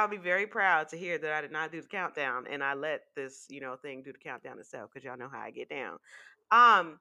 [0.00, 2.74] y'all be very proud to hear that I did not do the countdown and I
[2.74, 5.68] let this, you know, thing do the countdown itself because y'all know how I get
[5.68, 5.98] down.
[6.50, 6.98] Um,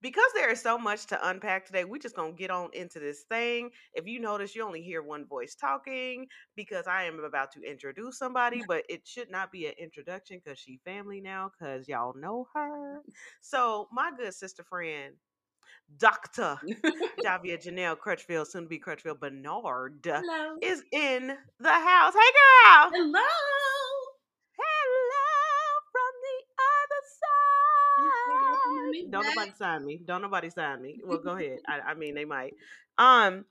[0.00, 3.22] because there is so much to unpack today, we just gonna get on into this
[3.30, 3.70] thing.
[3.94, 6.26] If you notice, you only hear one voice talking
[6.56, 10.58] because I am about to introduce somebody, but it should not be an introduction because
[10.58, 13.02] she family now, because y'all know her.
[13.40, 15.14] So my good sister friend,
[15.98, 16.58] Dr.
[17.22, 20.56] Davia Janelle Crutchfield, soon to be Crutchfield Bernard, Hello.
[20.62, 22.14] is in the house.
[22.14, 22.90] Hey girl!
[22.92, 23.20] Hello.
[24.56, 26.38] Hello from the
[26.72, 27.02] other
[28.92, 29.10] side.
[29.10, 30.00] Don't nobody sign me.
[30.04, 31.00] Don't nobody sign me.
[31.04, 31.58] Well, go ahead.
[31.68, 32.54] I, I mean, they might.
[32.98, 33.44] Um,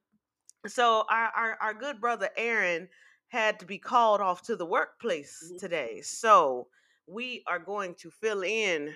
[0.67, 2.87] so our, our our good brother Aaron
[3.27, 5.59] had to be called off to the workplace Mhm.
[5.59, 6.01] today.
[6.01, 6.67] So
[7.07, 8.93] we are going to fill in,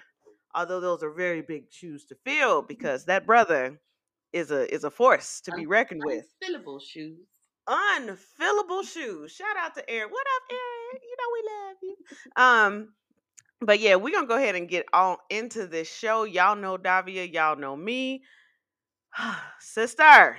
[0.56, 3.80] although those are very big shoes to fill, because that brother
[4.34, 6.26] is a is a force to be reckoned with.
[6.44, 7.28] Unfillable shoes.
[7.68, 9.32] Unfillable shoes.
[9.32, 10.12] Shout out to Aaron.
[10.12, 11.02] What up, Aaron?
[11.04, 12.44] You know we love you.
[12.44, 12.94] Um,
[13.62, 16.24] but yeah, we're gonna go ahead and get on into this show.
[16.24, 18.24] Y'all know Davia, y'all know me.
[19.60, 20.38] Sister.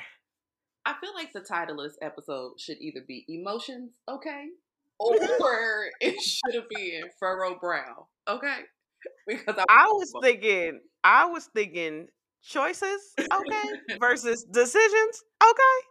[0.85, 4.47] I feel like the title of this episode should either be Emotions, okay?
[4.99, 8.61] Or it should have been Furrow Brow, okay?
[9.27, 12.09] Because I, I was thinking, I was thinking
[12.43, 13.69] choices, okay,
[14.01, 15.87] versus decisions, okay.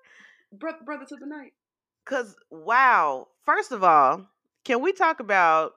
[0.53, 1.53] Bro- brother to the night.
[2.05, 4.27] Cause wow, first of all,
[4.63, 5.73] can we talk about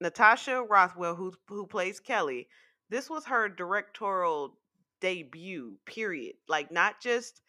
[0.00, 2.48] Natasha Rothwell, who who plays Kelly?
[2.88, 4.58] This was her directorial
[5.00, 5.78] debut.
[5.86, 6.36] Period.
[6.48, 7.42] Like not just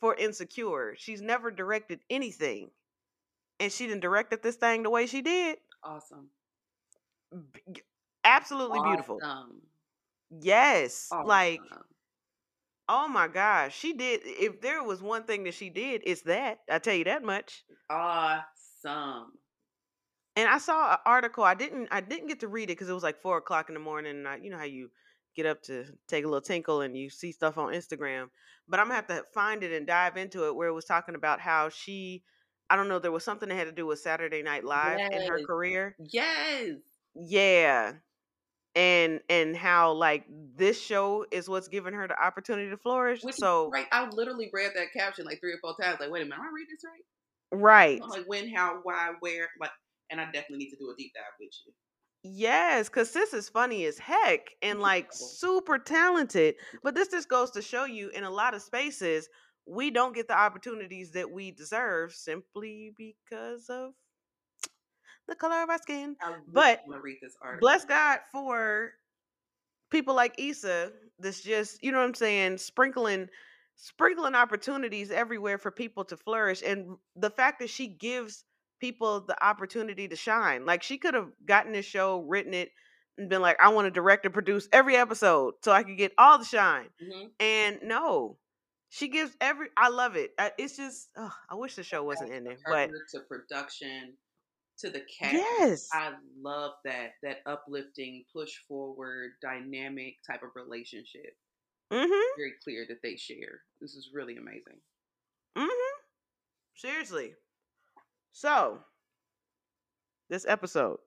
[0.00, 0.94] for Insecure.
[0.98, 2.70] She's never directed anything,
[3.60, 5.58] and she didn't directed this thing the way she did.
[5.82, 6.30] Awesome.
[8.24, 9.22] Absolutely beautiful.
[9.22, 9.62] Awesome.
[10.30, 11.62] Yes, like
[12.88, 14.20] oh my gosh, she did.
[14.24, 16.60] If there was one thing that she did, it's that.
[16.70, 17.64] I tell you that much.
[17.90, 19.38] Awesome.
[20.36, 21.44] and I saw an article.
[21.44, 23.74] I didn't I didn't get to read it because it was like four o'clock in
[23.74, 24.90] the morning, and I, you know how you
[25.34, 28.28] get up to take a little tinkle and you see stuff on Instagram.
[28.68, 31.14] But I'm gonna have to find it and dive into it where it was talking
[31.14, 32.24] about how she,
[32.70, 35.22] I don't know, there was something that had to do with Saturday Night Live in
[35.22, 35.96] her career.
[35.98, 36.76] Yes.
[37.14, 37.94] Yeah,
[38.78, 40.24] and and how like
[40.56, 43.24] this show is what's giving her the opportunity to flourish.
[43.24, 43.86] Which so right.
[43.90, 45.98] I literally read that caption like three or four times.
[45.98, 47.60] Like, wait a minute, am I reading this right?
[47.60, 49.70] right, I'm like, when, how, why, where, like,
[50.10, 51.72] and I definitely need to do a deep dive with you.
[52.22, 56.56] Yes, because sis is funny as heck and like super talented.
[56.82, 59.28] But this just goes to show you in a lot of spaces,
[59.66, 63.92] we don't get the opportunities that we deserve simply because of
[65.28, 66.16] the color of our skin.
[66.48, 67.60] But want to read this article.
[67.60, 68.92] Bless God for
[69.90, 73.28] people like Issa that's just, you know what I'm saying, sprinkling
[73.76, 78.44] sprinkling opportunities everywhere for people to flourish and the fact that she gives
[78.80, 80.66] people the opportunity to shine.
[80.66, 82.72] Like she could have gotten this show, written it
[83.16, 86.12] and been like I want to direct and produce every episode so I could get
[86.18, 86.88] all the shine.
[87.00, 87.30] Mhm.
[87.38, 88.38] And no.
[88.90, 90.32] She gives every I love it.
[90.56, 94.14] It's just ugh, I wish the show wasn't ending, but to production
[94.78, 95.34] to the cast.
[95.34, 95.88] yes.
[95.92, 101.36] I love that that uplifting, push forward, dynamic type of relationship.
[101.92, 102.22] Mhm.
[102.36, 103.62] Very clear that they share.
[103.80, 104.80] This is really amazing.
[105.56, 106.00] Mm-hmm.
[106.76, 107.34] Seriously.
[108.32, 108.78] So,
[110.28, 110.98] this episode,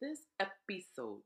[0.00, 1.22] This episode.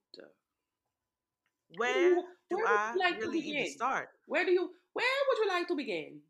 [1.76, 3.72] where do where would I you like to really even begin?
[3.72, 4.08] start?
[4.26, 4.70] Where do you?
[4.92, 6.20] Where would you like to begin?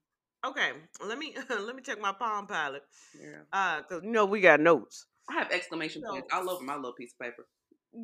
[0.45, 0.71] Okay,
[1.07, 2.83] let me let me check my Palm Pilot.
[3.15, 3.43] Yeah.
[3.53, 6.77] Uh, cause you know we got notes, I have exclamation So- points all over my
[6.77, 7.47] little piece of paper.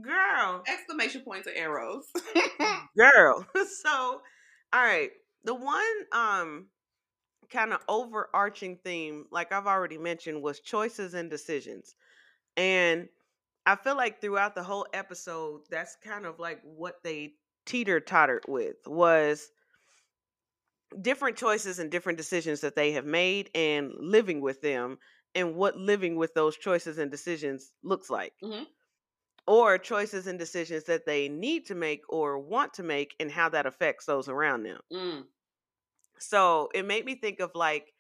[0.03, 2.07] girl, Exclamation points and arrows.
[2.97, 3.47] girl.
[3.83, 4.21] so,
[4.73, 5.11] all right,
[5.45, 6.67] the one um
[7.51, 11.95] kind of overarching theme, like I've already mentioned, was choices and decisions,
[12.57, 13.09] and
[13.67, 17.35] I feel like throughout the whole episode, that's kind of like what they
[17.67, 19.49] teeter tottered with was
[21.01, 24.99] different choices and different decisions that they have made and living with them
[25.35, 28.35] and what living with those choices and decisions looks like.
[28.43, 28.65] Mhm.
[29.47, 33.49] Or choices and decisions that they need to make or want to make and how
[33.49, 34.83] that affects those around them.
[34.91, 35.29] mm.
[36.19, 37.93] So it made me think of like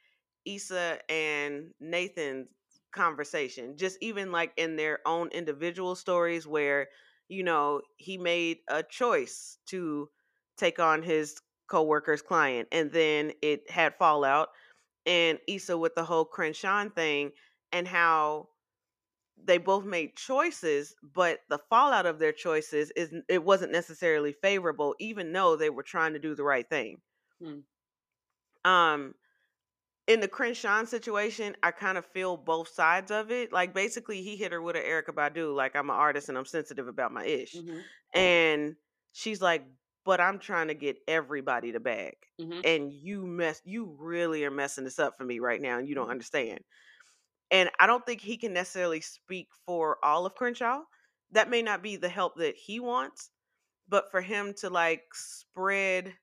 [0.44, 2.48] Issa and Nathan's
[2.92, 6.88] conversation, just even like in their own individual stories where,
[7.28, 10.10] you know, he made a choice to
[10.56, 14.50] take on his coworker's client and then it had fallout.
[15.06, 17.32] And Issa with the whole Crenshaw thing
[17.72, 18.50] and how
[19.36, 24.94] they both made choices, but the fallout of their choices is it wasn't necessarily favorable,
[25.00, 27.02] even though they were trying to do the right thing
[27.40, 27.60] Hmm.
[28.64, 29.14] um
[30.08, 33.52] in the Crenshaw situation, I kind of feel both sides of it.
[33.52, 36.46] Like basically, he hit her with an Erykah Badu, like I'm an artist and I'm
[36.46, 37.86] sensitive about my ish, Mm-hmm.
[38.14, 38.76] and
[39.12, 39.66] she's like,
[40.04, 42.62] "But I'm trying to get everybody to bag, Mm-hmm.
[42.62, 45.94] and you mess, you really are messing this up for me right now, and you
[45.94, 46.10] don't Mhm.
[46.10, 46.60] understand."
[47.50, 50.84] And I don't think he can necessarily speak for all of Crenshaw.
[51.30, 53.30] That may not be the help that he wants,
[53.88, 56.18] but for him to like spread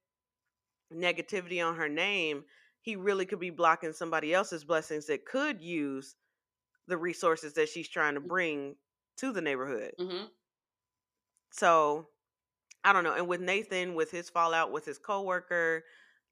[0.94, 2.46] negativity on her name,
[2.82, 6.16] he really could be blocking somebody else's blessings that could use
[6.88, 8.78] the resources that she's trying to bring
[9.18, 9.94] to the neighborhood.
[10.00, 10.32] Mm-hmm.
[11.52, 12.11] So
[12.84, 13.14] I don't know.
[13.14, 15.84] And with Nathan, with his fallout with his coworker,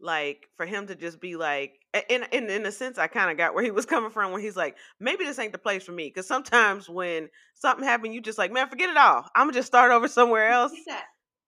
[0.01, 1.73] like for him to just be like,
[2.09, 4.41] in in in a sense, I kind of got where he was coming from when
[4.41, 6.07] he's like, maybe this ain't the place for me.
[6.07, 9.25] Because sometimes when something happened, you just like, man, forget it all.
[9.35, 10.71] I'm gonna just start over somewhere else.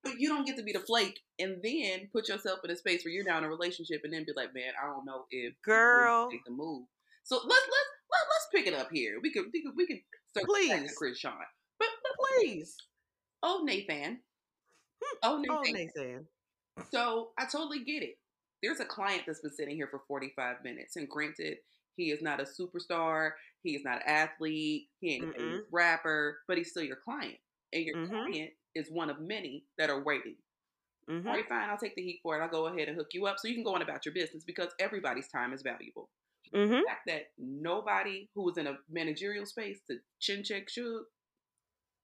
[0.03, 3.06] But you don't get to be the flake and then put yourself in a space
[3.06, 5.54] where you're now in a relationship and then be like, man, I don't know if
[5.63, 6.27] Girl.
[6.31, 6.88] take the move.
[7.24, 9.19] So let's let's let, let's pick it up here.
[9.21, 10.00] We could we could we could
[10.31, 10.94] start Please.
[10.97, 11.33] Chris Sean.
[11.77, 12.75] But, but Please.
[13.44, 14.19] oh Nathan.
[15.03, 15.18] Oh.
[15.24, 16.27] Oh, Nathan.
[16.92, 18.18] So I totally get it.
[18.63, 21.57] There's a client that's been sitting here for 45 minutes, and granted,
[21.98, 23.31] he is not a superstar,
[23.63, 25.62] he is not an athlete, he ain't a Mm-mm.
[25.71, 27.38] rapper, but he's still your client,
[27.74, 28.31] and your Mhm.
[28.31, 30.36] client is one of many that are waiting.
[31.07, 32.44] hmm All right, fine, I'll take the heat for it.
[32.44, 34.44] I'll go ahead and hook you up so you can go on about your business
[34.44, 36.09] because everybody's time is valuable.
[36.54, 41.07] hmm The fact that nobody who was in a managerial space to chin check shook,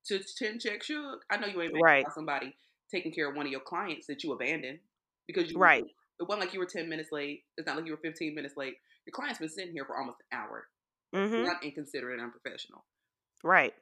[0.07, 1.23] to chin check shook.
[1.29, 2.05] I know you ain't Right.
[2.05, 2.55] about somebody
[2.91, 4.79] taking care of one of your clients that you abandoned
[5.27, 5.85] because you Right.
[6.19, 7.43] It wasn't like you were ten minutes late.
[7.57, 8.75] It's not like you were fifteen minutes late.
[9.05, 10.67] Your client's been sitting here for almost an hour.
[11.13, 12.83] hmm Not inconsiderate and unprofessional.
[13.43, 13.73] Right.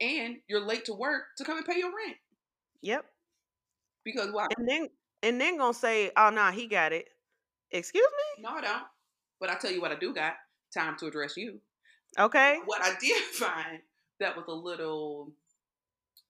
[0.00, 2.16] And you're late to work to come and pay your rent
[2.80, 3.04] Yep.
[4.04, 4.46] because why?
[4.56, 4.88] And then
[5.22, 7.08] and then gonna say, oh nah, he got it.
[7.70, 8.42] Excuse me?
[8.42, 8.82] No, I don't.
[9.40, 10.34] But I tell you what, I do got
[10.74, 11.60] time to address you.
[12.18, 12.58] Okay.
[12.64, 13.80] What I did find
[14.20, 15.32] that was a little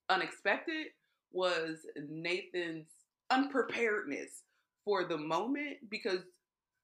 [0.08, 0.88] unexpected
[1.32, 2.87] was Nathan's
[3.31, 4.43] unpreparedness
[4.84, 6.20] for the moment because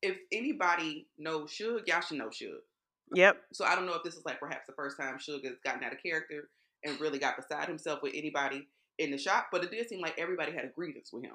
[0.02, 2.60] if anybody knows Suge, y'all should know Suge.
[3.14, 3.38] Yep.
[3.52, 5.82] So I don't know if this is like perhaps the first time Suge has gotten
[5.82, 6.50] out of character
[6.84, 8.66] and really got beside himself with anybody
[8.98, 11.34] in the shop, but it did seem like everybody had a grievance with him.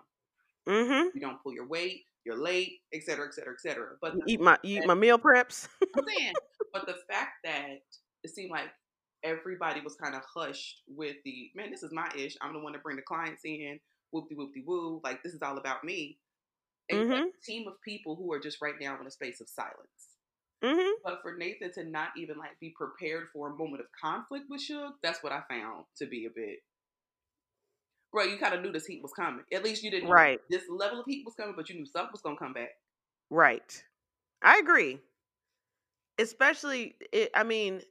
[0.68, 1.10] Mm-hmm.
[1.16, 3.88] You don't pull your weight, you're late, et cetera, et cetera, et cetera.
[4.02, 5.68] But Eat my you eat my meal preps.
[5.98, 6.34] I'm saying,
[6.72, 7.82] but the fact that
[8.24, 8.70] it seemed like
[9.24, 12.36] everybody was kind of hushed with the man, this is my ish.
[12.42, 13.80] I'm the one to bring the clients in.
[14.14, 15.02] Whoopty whoopty woo.
[15.04, 16.20] Like this is all about me.
[16.90, 17.30] And you have Mhm.
[17.30, 20.18] a team of people who are just right now in a space of silence.
[20.64, 20.92] mm-hmm.
[21.04, 24.62] But for Nathan to not even like be prepared for a moment of conflict with
[24.62, 26.60] Suge, that's what I found to be a bit.
[28.12, 29.44] Bro, you kind of knew this heat was coming.
[29.52, 30.42] At least you didn't know Right.
[30.50, 32.80] this level of heat was coming, but you knew something was gonna come back.
[33.30, 33.84] Right.
[34.42, 35.02] I agree.
[36.20, 37.82] Especially it, I mean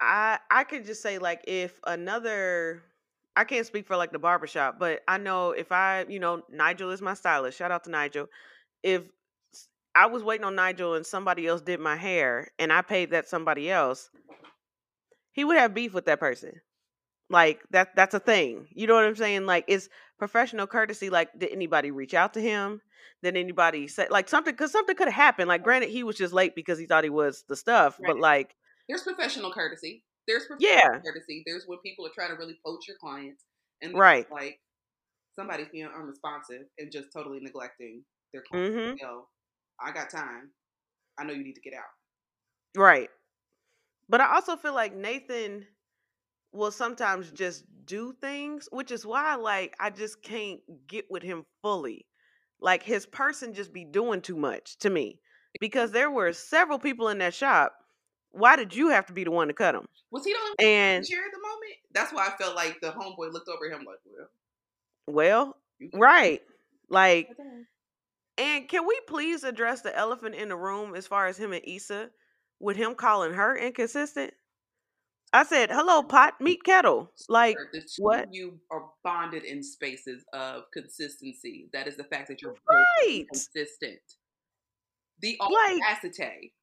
[0.00, 2.82] I I could just say like if another
[3.38, 6.90] I can't speak for like the barbershop, but I know if I, you know, Nigel
[6.90, 7.56] is my stylist.
[7.56, 8.26] Shout out to Nigel.
[8.82, 9.02] If
[9.94, 13.28] I was waiting on Nigel and somebody else did my hair and I paid that
[13.28, 14.10] somebody else,
[15.30, 16.60] he would have beef with that person.
[17.30, 18.66] Like that that's a thing.
[18.72, 19.46] You know what I'm saying?
[19.46, 21.08] Like it's professional courtesy.
[21.08, 22.80] Like, did anybody reach out to him?
[23.22, 25.48] Did anybody say like something because something could have happened.
[25.48, 28.56] Like granted, he was just late because he thought he was the stuff, but like,
[28.88, 30.04] There's professional courtesy.
[30.26, 31.42] There's professional yeah, courtesy.
[31.46, 33.44] There's when people are trying to really poach your clients,
[33.82, 34.30] and Right.
[34.30, 34.60] like
[35.36, 38.74] somebody's being unresponsive and just totally neglecting their client.
[38.74, 38.96] mm-hmm.
[39.00, 39.28] Yo,
[39.80, 40.50] I got time.
[41.18, 41.90] I know you need to get out.
[42.76, 43.10] Right.
[44.08, 45.66] But I also feel like Nathan
[46.52, 51.44] will sometimes just do things, which is why like I just can't get with him
[51.62, 52.06] fully.
[52.60, 55.20] Like his person just be doing too much to me.
[55.60, 57.74] Because there were several people in that shop.
[58.32, 59.86] Why did you have to be the one to cut him?
[60.10, 61.74] Was he the only And chair at the moment?
[61.92, 64.28] That's why I felt like the homeboy looked over him like, well,
[65.06, 65.56] well,
[65.94, 66.42] right.
[66.90, 67.28] Like
[68.38, 71.62] and can we please address the elephant in the room as far as him and
[71.66, 72.10] Issa
[72.60, 74.32] with him calling her inconsistent?
[75.32, 78.24] I said, "Hello, pot, meet kettle." Like the two what?
[78.24, 81.68] of you are bonded in spaces of consistency.
[81.74, 82.60] That is the fact that you're both
[83.04, 83.26] Right.
[83.28, 84.00] consistent.
[85.20, 86.54] The Like- audacity.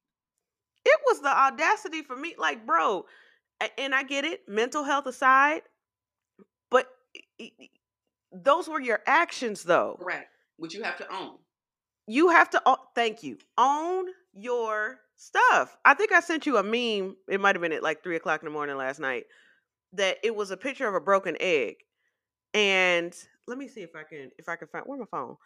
[0.86, 2.36] It was the audacity for me.
[2.38, 3.06] Like, bro,
[3.76, 5.62] and I get it, mental health aside,
[6.70, 6.88] but
[8.30, 9.96] those were your actions, though.
[9.98, 10.30] Correct.
[10.58, 11.38] Which you have to own.
[12.06, 12.62] You have to.
[12.94, 13.38] Thank you.
[13.58, 15.76] Own your stuff.
[15.84, 17.16] I think I sent you a meme.
[17.28, 19.24] It might have been at like three o'clock in the morning last night.
[19.92, 21.76] That it was a picture of a broken egg,
[22.54, 23.12] and
[23.48, 25.36] let me see if I can if I can find where my phone.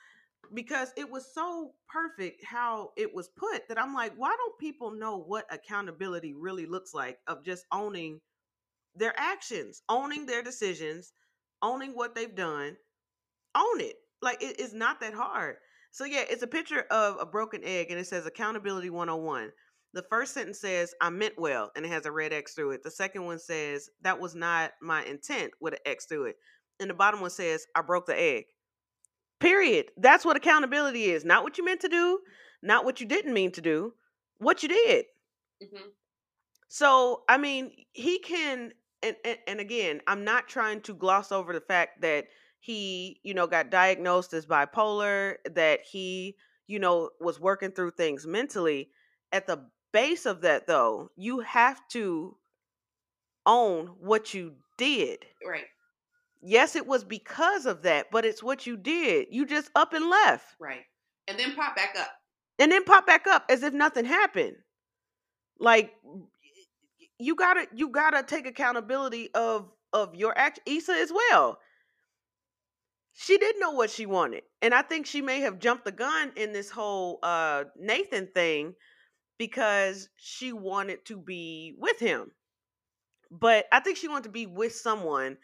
[0.52, 4.90] Because it was so perfect how it was put that I'm like, why don't people
[4.90, 8.20] know what accountability really looks like of just owning
[8.94, 11.12] their actions, owning their decisions,
[11.62, 12.76] owning what they've done,
[13.54, 13.96] own it.
[14.22, 15.56] Like it is not that hard.
[15.92, 19.50] So yeah, it's a picture of a broken egg and it says accountability 101.
[19.92, 22.82] The first sentence says I meant well and it has a red X through it.
[22.82, 26.36] The second one says that was not my intent with an X through it.
[26.78, 28.44] And the bottom one says I broke the egg.
[29.40, 29.90] Period.
[29.96, 31.24] That's what accountability is.
[31.24, 32.20] Not what you meant to do,
[32.62, 33.94] not what you didn't mean to do,
[34.38, 35.06] what you did.
[35.62, 35.88] hmm
[36.68, 41.52] So, I mean, he can and, and and again, I'm not trying to gloss over
[41.52, 42.26] the fact that
[42.60, 48.26] he, you know, got diagnosed as bipolar, that he, you know, was working through things
[48.26, 48.90] mentally.
[49.32, 52.36] At the base of that though, you have to
[53.46, 55.24] own what you did.
[55.46, 55.66] Right,
[56.42, 59.28] Yes, it was because of that, but it's what you did.
[59.30, 60.46] You just up and left.
[60.58, 60.82] right.
[61.28, 62.10] And then pop back up.
[62.58, 64.56] And then pop back up as if nothing happened.
[65.58, 65.92] Like
[67.18, 71.58] you gotta you gotta take accountability of of your act Issa as well.
[73.12, 74.42] She didn't know what she wanted.
[74.62, 78.74] And I think she may have jumped the gun in this whole uh Nathan thing
[79.38, 82.32] because she wanted to be with him.
[83.30, 85.36] But I think she wanted to be with someone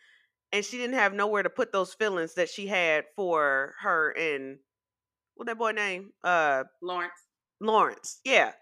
[0.56, 4.56] and she didn't have nowhere to put those feelings that she had for her and
[5.34, 6.12] what that boy name?
[6.24, 7.12] Uh Lawrence.
[7.60, 8.20] Lawrence.
[8.24, 8.52] Yeah.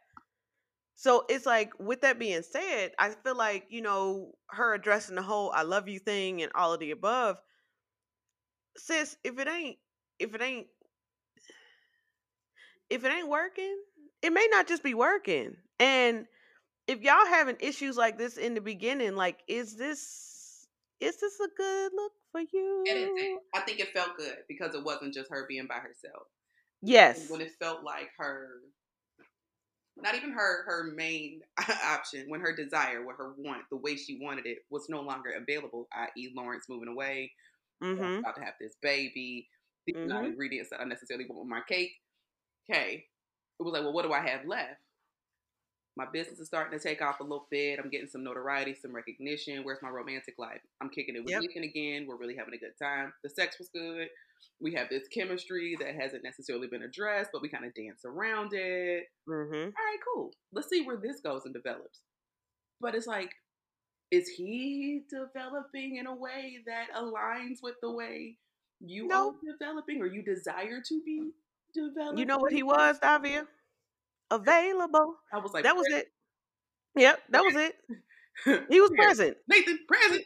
[0.96, 5.22] So it's like, with that being said, I feel like, you know, her addressing the
[5.22, 7.38] whole I love you thing and all of the above,
[8.76, 9.76] sis, if it ain't,
[10.18, 10.66] if it ain't,
[12.90, 13.76] if it ain't working,
[14.20, 15.56] it may not just be working.
[15.78, 16.26] And
[16.88, 20.33] if y'all having issues like this in the beginning, like, is this,
[21.00, 22.84] is this a good look for you?
[23.54, 26.26] I think it felt good because it wasn't just her being by herself.
[26.82, 27.30] Yes.
[27.30, 28.48] When it felt like her,
[29.96, 31.40] not even her, her main
[31.84, 35.30] option, when her desire, what her want, the way she wanted it was no longer
[35.30, 37.32] available, i.e., Lawrence moving away,
[37.82, 38.18] Mm-hmm.
[38.20, 39.48] about to have this baby,
[39.86, 40.26] these Mhm.
[40.26, 41.92] ingredients that I necessarily want with my cake.
[42.70, 43.06] Okay.
[43.58, 44.80] It was like, well, what do I have left?
[45.96, 47.78] My business is starting to take off a little bit.
[47.78, 49.62] I'm getting some notoriety, some recognition.
[49.62, 50.60] Where's my romantic life?
[50.80, 51.42] I'm kicking it with Yep.
[51.42, 52.06] Nathan again.
[52.08, 53.12] We're really having a good time.
[53.22, 54.08] The sex was good.
[54.60, 58.52] We have this chemistry that hasn't necessarily been addressed, but we kind of dance around
[58.54, 59.04] it.
[59.28, 59.54] Mm-hmm.
[59.54, 60.30] All right, cool.
[60.52, 62.00] Let's see where this goes and develops.
[62.80, 63.30] But it's like,
[64.10, 68.36] is he developing in a way that aligns with the way
[68.80, 69.30] you No.
[69.30, 71.30] are developing or you desire to be
[71.72, 72.18] developing?
[72.18, 73.46] You know what he was, Davia?
[74.34, 75.14] Available.
[75.32, 76.06] I was like, That was it.
[76.96, 77.74] Yep, that was it.
[78.68, 79.36] He was present.
[79.48, 80.24] Nathan, present.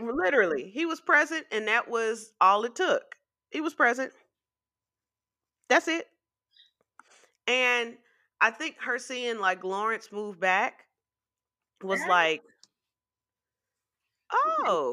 [0.00, 0.70] Literally.
[0.72, 3.02] He was present and that was all it took.
[3.50, 4.12] He was present.
[5.68, 6.06] That's it.
[7.46, 7.94] And
[8.40, 10.86] I think her seeing like Lawrence move back
[11.82, 12.08] was Right.
[12.08, 12.42] like,
[14.32, 14.92] oh,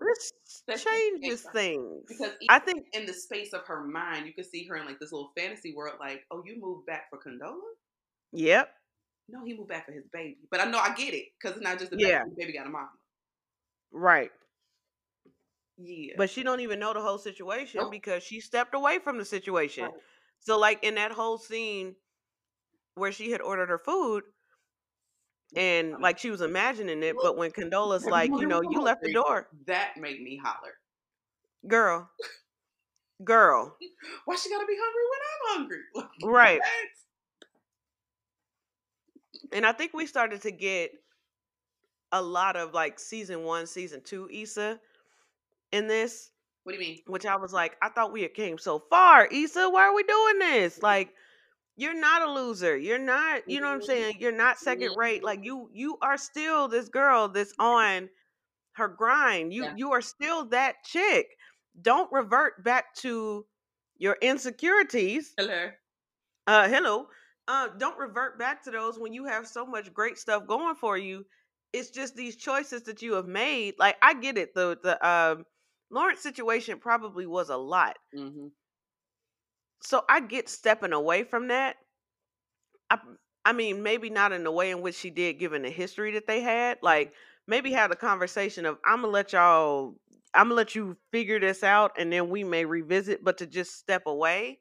[0.00, 0.32] this
[0.66, 2.04] That's changes things.
[2.08, 4.98] Because I think in the space of her mind, you could see her in like
[4.98, 7.60] this little fantasy world, like, oh, you moved back for Condola?
[8.32, 8.70] Yep.
[9.28, 10.38] No, he moved back for his baby.
[10.50, 12.08] But I know I get it because it's not just the baby.
[12.10, 12.24] Yeah.
[12.24, 12.88] The baby got a mama.
[13.92, 14.30] Right.
[15.78, 16.14] Yeah.
[16.16, 17.90] But she don't even know the whole situation Nope.
[17.92, 19.84] because she stepped away from the situation.
[19.84, 19.92] Right.
[20.40, 21.94] So like in that whole scene
[22.94, 24.24] where she had ordered her food
[25.56, 29.12] and like she was imagining it, but when Condola's like, you know, you left the
[29.12, 30.74] door, That made me holler.
[31.66, 32.10] girl,
[33.24, 33.76] girl,
[34.24, 35.78] Why she gotta be hungry when I'm hungry?
[35.94, 36.58] Like, right.
[36.60, 36.66] what?
[39.52, 40.92] And I think we started to get
[42.12, 44.80] a lot of like season one, season two Issa
[45.72, 46.30] in this,
[46.64, 46.98] What do you mean?
[47.06, 49.26] which I was like, I thought we had came so far.
[49.26, 50.82] Issa, why are we doing this?
[50.82, 51.14] Like,
[51.76, 52.76] you're not a loser.
[52.76, 53.86] You're not, you know what I'm Mhm.
[53.86, 54.16] saying?
[54.18, 55.22] You're not second rate.
[55.24, 58.10] Like you, you are still this girl that's on
[58.72, 59.54] her grind.
[59.54, 59.74] You Yeah.
[59.76, 61.36] you are still that chick.
[61.80, 63.46] Don't revert back to
[63.96, 65.32] your insecurities.
[65.38, 65.70] Hello.
[66.46, 67.08] Uh hello.
[67.50, 70.96] Uh don't revert back to those when you have so much great stuff going for
[70.96, 71.26] you.
[71.72, 73.74] It's just these choices that you have made.
[73.76, 74.54] Like I get it.
[74.54, 75.44] The the um
[75.90, 77.96] Lawrence situation probably was a lot.
[78.16, 78.46] Mm-hmm.
[79.82, 81.74] So I get stepping away from that.
[82.88, 82.98] I
[83.44, 86.28] I mean, maybe not in the way in which she did given the history that
[86.28, 86.78] they had.
[86.82, 87.14] Like
[87.48, 89.96] maybe have a conversation of I'm gonna let y'all
[90.34, 93.76] I'm gonna let you figure this out and then we may revisit, but to just
[93.76, 94.60] step away,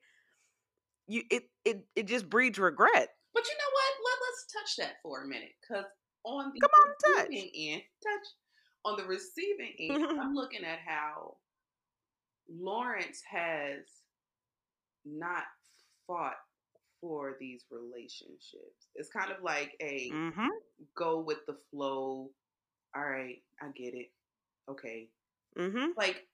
[1.09, 3.09] you it it it just breeds regret.
[3.33, 3.93] But you know what?
[4.05, 5.51] Let, let's touch that for a minute.
[5.61, 5.85] Because
[6.23, 7.33] on the Come on, touch.
[7.33, 8.27] end, touch.
[8.85, 11.37] On the receiving end, I'm looking at how
[12.49, 13.85] Lawrence has
[15.05, 15.43] not
[16.07, 16.37] fought
[17.01, 18.87] for these relationships.
[18.95, 20.47] It's kind of like a Mm-hmm.
[20.95, 22.29] go with the flow.
[22.95, 24.11] All right, I get it.
[24.69, 25.09] Okay.
[25.57, 25.91] Mm-hmm.
[25.97, 26.27] Like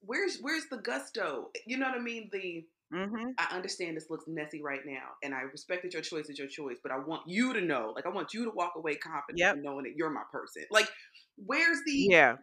[0.00, 1.50] where's where's the gusto?
[1.66, 2.28] You know what I mean?
[2.32, 3.30] The Mm-hmm.
[3.38, 6.48] I understand this looks messy right now, and I respect that your choice is your
[6.48, 9.38] choice, but I want you to know, like, I want you to walk away confident
[9.38, 9.56] Yep.
[9.62, 10.64] knowing that you're my person.
[10.70, 10.88] Like,
[11.36, 12.36] where's the, Yeah.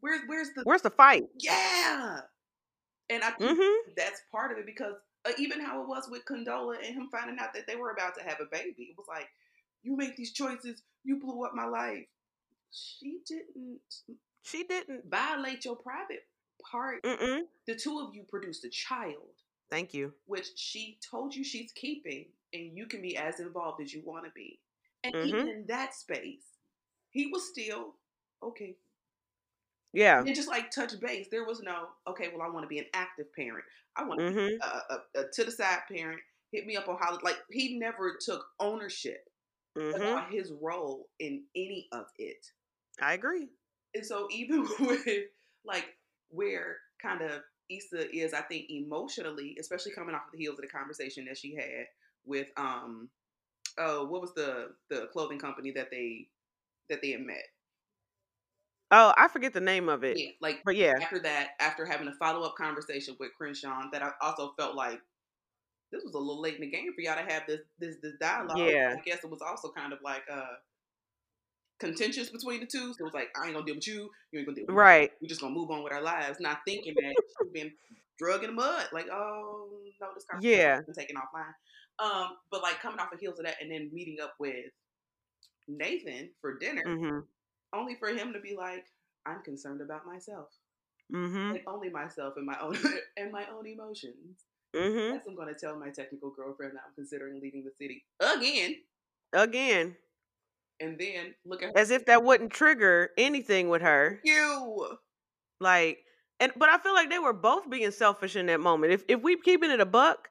[0.00, 1.24] where's, where's the, Where's the fight?
[1.40, 2.20] yeah.
[3.10, 3.90] And I think Mm-hmm.
[3.96, 4.94] that's part of it because
[5.26, 8.14] uh, even how it was with Condola and him finding out that they were about
[8.16, 9.28] to have a baby, it was like,
[9.82, 12.06] you make these choices, you blew up my life.
[12.72, 13.80] She didn't
[14.42, 15.04] She didn't.
[15.08, 16.24] violate your private
[16.70, 17.02] part.
[17.04, 17.42] Mm-mm.
[17.66, 19.34] The two of you produced a child.
[19.70, 20.12] Thank you.
[20.26, 24.24] which she told you she's keeping, and you can be as involved as you want
[24.24, 24.60] to be.
[25.02, 25.24] And Mhm.
[25.26, 26.44] even in that space,
[27.10, 27.94] he was still
[28.42, 28.76] okay.
[29.92, 30.20] Yeah.
[30.20, 32.28] And just like touch base, there was no okay.
[32.32, 33.64] Well, I want to be an active parent.
[33.96, 34.56] I want to be Mm-hmm.
[34.62, 36.20] a, a, a to the side parent.
[36.52, 37.22] Hit me up on holiday.
[37.24, 39.28] Like he never took ownership
[39.76, 40.04] Mm-hmm.
[40.04, 42.46] about his role in any of it.
[43.00, 43.48] I agree.
[43.94, 45.06] And so even with
[45.64, 45.86] like
[46.30, 50.62] where kind of Issa is, I think emotionally, especially coming off of the heels of
[50.62, 51.86] the conversation that she had
[52.26, 53.08] with um
[53.78, 56.28] oh what was the the clothing company that they
[56.88, 57.44] that they had met.
[58.90, 60.18] Oh, I forget the name of it.
[60.18, 60.92] Yeah, like But yeah.
[61.00, 65.00] after that, after having a follow up conversation with Crenshaw, that I also felt like
[65.90, 68.14] this was a little late in the game for y'all to have this this this
[68.20, 68.58] dialogue.
[68.58, 68.94] Yeah.
[68.96, 70.54] I guess it was also kind of like uh
[71.84, 72.92] contentious between the two.
[72.94, 74.74] So it was like I ain't gonna deal with you, you ain't gonna deal with
[74.74, 74.80] me.
[74.80, 75.10] Right.
[75.20, 77.72] we're just gonna move on with our lives, not thinking that she's been
[78.18, 78.86] drug in the mud.
[78.92, 79.68] Like, oh
[80.00, 80.76] no, this conversation Yeah.
[80.76, 81.54] has been taken offline.
[82.04, 84.66] Um, but like coming off the heels of that and then meeting up with
[85.68, 87.18] Nathan for dinner, Mm-hmm.
[87.72, 88.84] only for him to be like,
[89.26, 90.48] I'm concerned about myself.
[91.12, 91.50] Mm-hmm.
[91.56, 92.76] And only myself and my own
[93.16, 94.44] and my own emotions.
[94.74, 95.14] Mm-hmm.
[95.14, 98.76] That's I'm gonna tell my technical girlfriend that I'm considering leaving the city again.
[99.32, 99.96] Again.
[100.80, 104.24] And then look at As if that wouldn't trigger anything with her.
[104.24, 104.98] you.
[105.60, 106.04] Like
[106.40, 108.92] and but I feel like they were both being selfish in that moment.
[108.92, 110.28] If if we keeping it a buck,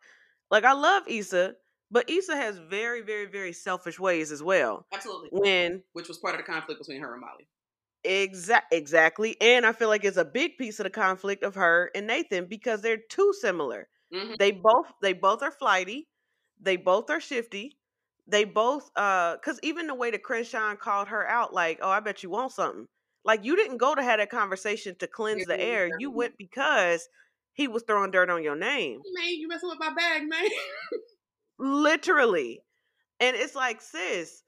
[0.52, 1.56] like I love Issa,
[1.92, 4.88] but Issa has very, very, very selfish ways as well.
[4.94, 5.32] Absolutely.
[5.32, 7.50] When Which was part of the conflict between her and Molly.
[8.04, 9.40] exact exactly.
[9.42, 12.46] And I feel like it's a big piece of the conflict of her and Nathan
[12.48, 13.90] because they're too similar.
[14.12, 14.36] Mhm.
[14.38, 16.10] They both they both are flighty.
[16.60, 17.78] They both are shifty.
[18.28, 22.00] They both uh cuz even the way that Crenshaw called her out like, "Oh, I
[22.00, 22.88] bet you want something."
[23.26, 25.88] Like you didn't go to have that conversation to cleanse the air.
[25.88, 27.08] You went because
[27.54, 29.06] he was throwing dirt on your name.
[29.14, 30.46] Man, you messing with my bag, man.
[31.60, 32.64] Literally.
[33.20, 34.44] And it's like, sis,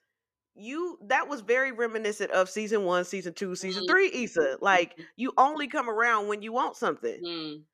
[0.56, 3.88] you that was very reminiscent of season 1, season 2, season Mhm.
[3.88, 4.60] 3 Issa.
[4.62, 7.24] Like you only come around when you want something.
[7.24, 7.66] Mm.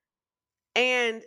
[0.76, 1.24] And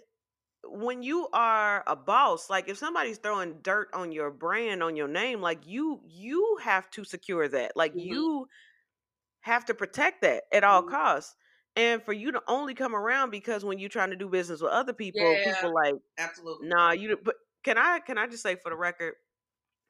[0.69, 5.09] when you are a boss, like if somebody's throwing dirt on your brand, on your
[5.09, 7.77] name, like you you have to secure that.
[7.77, 8.05] Like Mhm.
[8.05, 8.49] you
[9.43, 10.85] have to protect that at all Mhm.
[10.85, 11.37] costs.
[11.77, 14.73] And for you to only come around because when you're trying to do business with
[14.73, 15.45] other people, Yeah.
[15.45, 16.71] people like, Absolutely.
[16.71, 19.15] nah, you but can I can I just say for the record,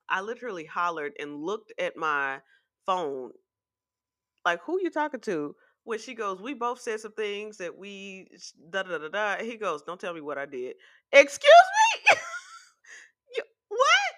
[0.08, 2.42] I literally hollered and looked at my
[2.86, 3.32] phone
[4.44, 5.54] like who you talking to?
[5.84, 8.28] When she goes, we both said some things that we
[8.70, 9.44] da da da da.
[9.44, 10.76] He goes, don't tell me what I did.
[11.12, 11.52] Excuse
[12.10, 12.16] me.
[13.36, 14.12] You- what?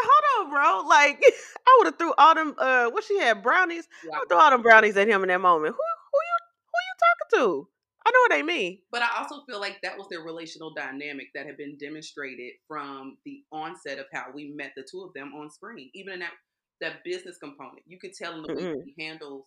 [0.00, 0.88] Hold on, bro.
[0.88, 1.22] Like
[1.68, 2.54] I would have threw all them.
[2.58, 3.86] Uh, what she had brownies.
[4.04, 4.16] Yeah.
[4.16, 5.74] I would throw all them brownies at him in that moment.
[5.74, 5.82] Who
[6.12, 7.68] who you who you talking to?
[8.04, 8.78] I know what they mean.
[8.90, 13.16] But I also feel like that was their relational dynamic that had been demonstrated from
[13.24, 15.88] the onset of how we met the two of them on screen.
[15.94, 16.32] Even in that
[16.80, 18.82] that business component, you could tell in the way Mhm.
[18.84, 19.44] she handles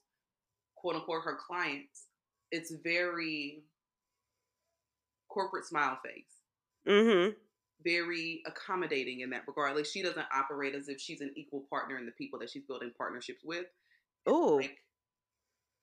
[0.85, 2.05] quote unquote her clients.
[2.51, 3.63] It's very
[5.27, 6.23] corporate smile face.
[6.87, 7.31] Mm-hmm.
[7.83, 9.75] Very accommodating in that regard.
[9.75, 12.65] Like she doesn't operate as if she's an equal partner in the people that she's
[12.67, 13.65] building partnerships with.
[14.29, 14.57] Ooh.
[14.57, 14.77] Like,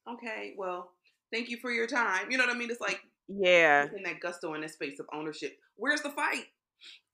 [0.08, 0.92] okay, well,
[1.32, 2.30] thank you for your time.
[2.30, 2.70] You know what I mean?
[2.70, 3.88] It's like Yeah.
[3.96, 5.58] in that gusto in that space of ownership.
[5.74, 6.46] Where's the fight?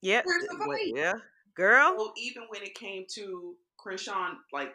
[0.02, 0.24] Yep.
[0.26, 0.92] Where's the fight?
[0.94, 1.14] Yeah.
[1.54, 1.94] Girl.
[1.96, 4.74] So even when it came to Crenshaw, like,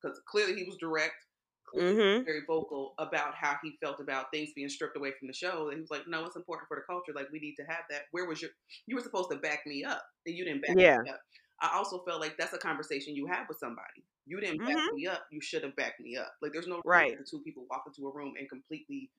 [0.00, 1.31] because clearly he was direct, clearly he was
[1.76, 2.24] Mm-hmm.
[2.24, 5.68] very vocal about how he felt about things being stripped away from the show.
[5.68, 7.12] And he was like, "No, it's important for the culture.
[7.14, 8.02] Like, we need to have that.
[8.12, 8.50] Where was your?
[8.86, 10.98] You were supposed to back me up, and you didn't back Yeah.
[10.98, 11.20] me up.
[11.60, 14.04] I also felt like that's a conversation you have with somebody.
[14.26, 14.94] You didn't back Mhm.
[14.94, 15.26] me up.
[15.30, 16.32] You should have backed me up.
[16.42, 17.16] Like, there's no Right.
[17.16, 19.10] for two people walk into a room and completely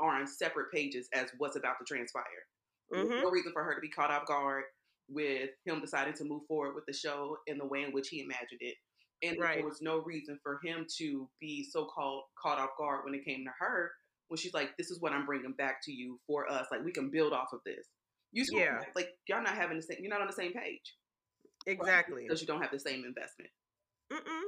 [0.00, 2.46] are on separate pages as what's about to transpire.
[2.92, 3.22] Mm-hmm.
[3.22, 4.64] no reason for her to be caught off guard
[5.08, 8.20] with him deciding to move forward with the show in the way in which he
[8.20, 8.76] imagined it.
[9.22, 9.56] And Right.
[9.58, 13.24] there was no reason for him to be so called caught off guard when it
[13.24, 13.92] came to her
[14.28, 16.66] when she's like, This is what I'm bringing back to you for us.
[16.70, 17.86] Like, we can build off of this.
[18.32, 18.82] You Yeah.
[18.96, 19.98] like y'all not having the same.
[20.00, 20.96] You're not on the same page
[21.66, 22.22] Exactly.
[22.24, 23.50] because you don't have the same investment.
[24.10, 24.42] Mm-mm.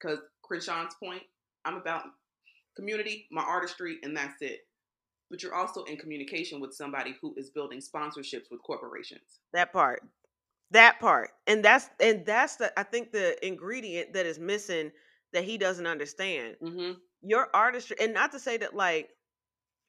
[0.00, 1.22] Because Crenshawn's point,
[1.64, 2.04] I'm about
[2.76, 4.60] community, my artistry, and that's it.
[5.30, 9.40] But you're also in communication with somebody who is building sponsorships with corporations.
[9.52, 10.02] That part.
[10.72, 11.30] That part.
[11.46, 14.92] And that's and that's the I think the ingredient that is missing
[15.32, 16.56] that he doesn't understand.
[16.62, 16.92] Mm-hmm.
[17.22, 19.10] Your artistry and not to say that like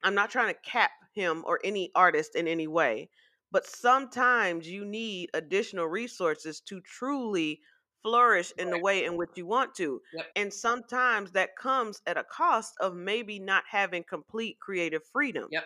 [0.03, 3.09] I'm not trying to cap him or any artist in any way,
[3.51, 7.59] but sometimes you need additional resources to truly
[8.01, 10.01] flourish in the way in which you want to.
[10.13, 10.25] Yep.
[10.35, 15.47] And sometimes that comes at a cost of maybe not having complete creative freedom.
[15.51, 15.65] Yep.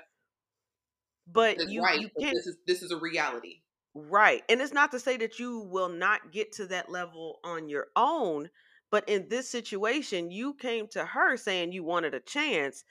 [1.32, 1.99] But That's you right.
[1.99, 3.62] you can't This is this is a reality.
[3.95, 4.43] Right.
[4.49, 7.88] And it's not to say that you will not get to that level on your
[7.95, 8.49] own,
[8.91, 12.84] but in this situation, you came to her saying you wanted a chance.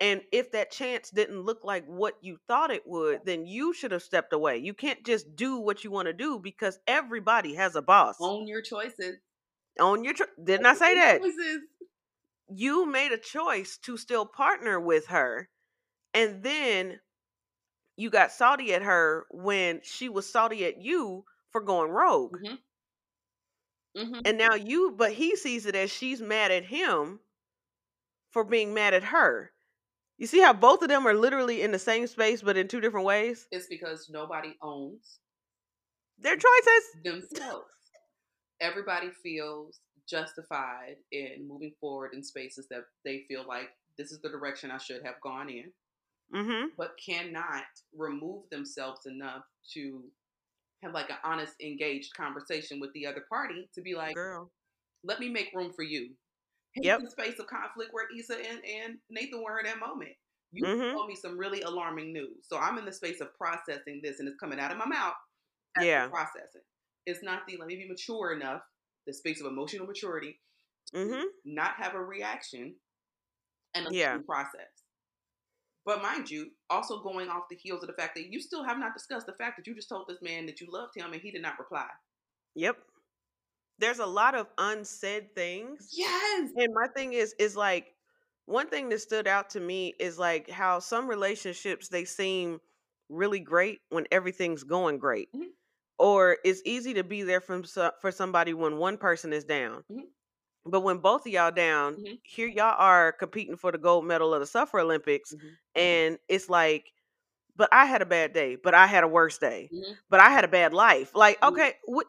[0.00, 3.92] And if that chance didn't look like what you thought it would, then you should
[3.92, 4.58] have stepped away.
[4.58, 8.48] You can't just do what you want to do because everybody has a boss Own
[8.48, 9.18] your choices.
[9.78, 10.14] Own your.
[10.14, 11.20] Tr- Didn't I say that?
[11.20, 11.60] Choices.
[12.48, 15.48] You made a choice to still partner with her,
[16.12, 16.98] and then
[18.02, 22.36] you got salty at her when she was salty at you for going rogue.
[23.96, 24.20] Mm-hmm.
[24.24, 27.20] And now you, but he sees it as she's mad at him
[28.30, 29.52] for being mad at her.
[30.18, 32.80] You see how both of them are literally in the same space, but in two
[32.80, 33.46] different ways?
[33.50, 35.18] It's because nobody owns
[36.18, 36.84] Their choices.
[37.04, 37.66] themselves.
[38.60, 44.28] Everybody feels justified in moving forward in spaces that they feel like this is the
[44.28, 45.72] direction I should have gone in,
[46.34, 46.68] Mm-hmm.
[46.78, 47.64] but cannot
[47.96, 50.02] remove themselves enough to
[50.82, 54.50] have like an honest, engaged conversation with the other party to be like, Girl.
[55.04, 56.10] let me make room for you.
[56.72, 57.00] Here's Yep.
[57.04, 60.12] the space of conflict where Issa and, and Nathan were in that moment.
[60.52, 60.92] You Mhm.
[60.92, 62.46] told me some really alarming news.
[62.48, 65.14] So I'm in the space of processing this and it's coming out of my mouth.
[65.80, 66.08] Yeah.
[66.08, 66.62] Processing.
[67.06, 68.62] It's not the let me be mature enough,
[69.06, 70.40] the space of emotional maturity,
[70.94, 71.26] Mm-hmm.
[71.44, 72.74] not have a reaction
[73.74, 74.18] and a Yeah.
[74.26, 74.71] process.
[75.84, 78.78] But mind you, also going off the heels of the fact that you still have
[78.78, 81.20] not discussed the fact that you just told this man that you loved him and
[81.20, 81.88] he did not reply.
[82.54, 82.76] Yep.
[83.78, 85.88] There's a lot of unsaid things.
[85.92, 86.50] Yes.
[86.56, 87.94] And my thing is, is like
[88.46, 92.60] one thing that stood out to me is like how some relationships they seem
[93.08, 95.28] really great when everything's going great.
[95.34, 95.52] Mhm.
[95.98, 99.84] Or it's easy to be there from for somebody when one person is down.
[99.90, 100.06] Mhm.
[100.64, 102.22] But when both of y'all down, Mhm.
[102.22, 105.58] here y'all are competing for the gold medal of the Suffer Olympics Mhm.
[105.74, 106.92] and it's like
[107.56, 109.72] but I had a bad day, but I had a worse day.
[109.72, 110.02] Mhm.
[110.10, 111.14] But I had a bad life.
[111.14, 111.44] Like, Mhm.
[111.44, 112.06] okay, what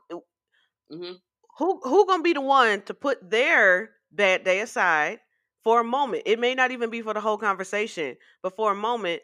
[0.90, 1.14] hmm
[1.58, 5.20] who who gonna be the one to put their bad day aside
[5.64, 8.76] for a moment it may not even be for the whole conversation but for a
[8.76, 9.22] moment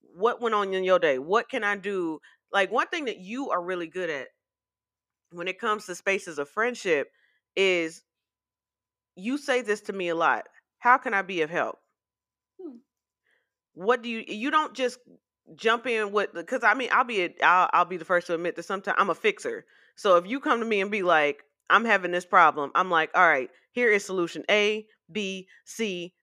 [0.00, 2.18] what went on in your day what can i do
[2.52, 4.28] like one thing that you are really good at
[5.30, 7.10] when it comes to spaces of friendship
[7.56, 8.02] is
[9.16, 10.48] you say this to me a lot
[10.78, 11.78] how can i be of help?
[12.62, 12.76] Hmm.
[13.74, 14.98] what do you you don't just
[15.54, 18.34] jump in with because i mean i'll be a, I'll, I'll be the first to
[18.34, 19.64] admit that sometimes i'm a fixer.
[19.96, 23.10] So if you come to me and be like i'm having this problem i'm like
[23.14, 26.14] all right here is solution a b c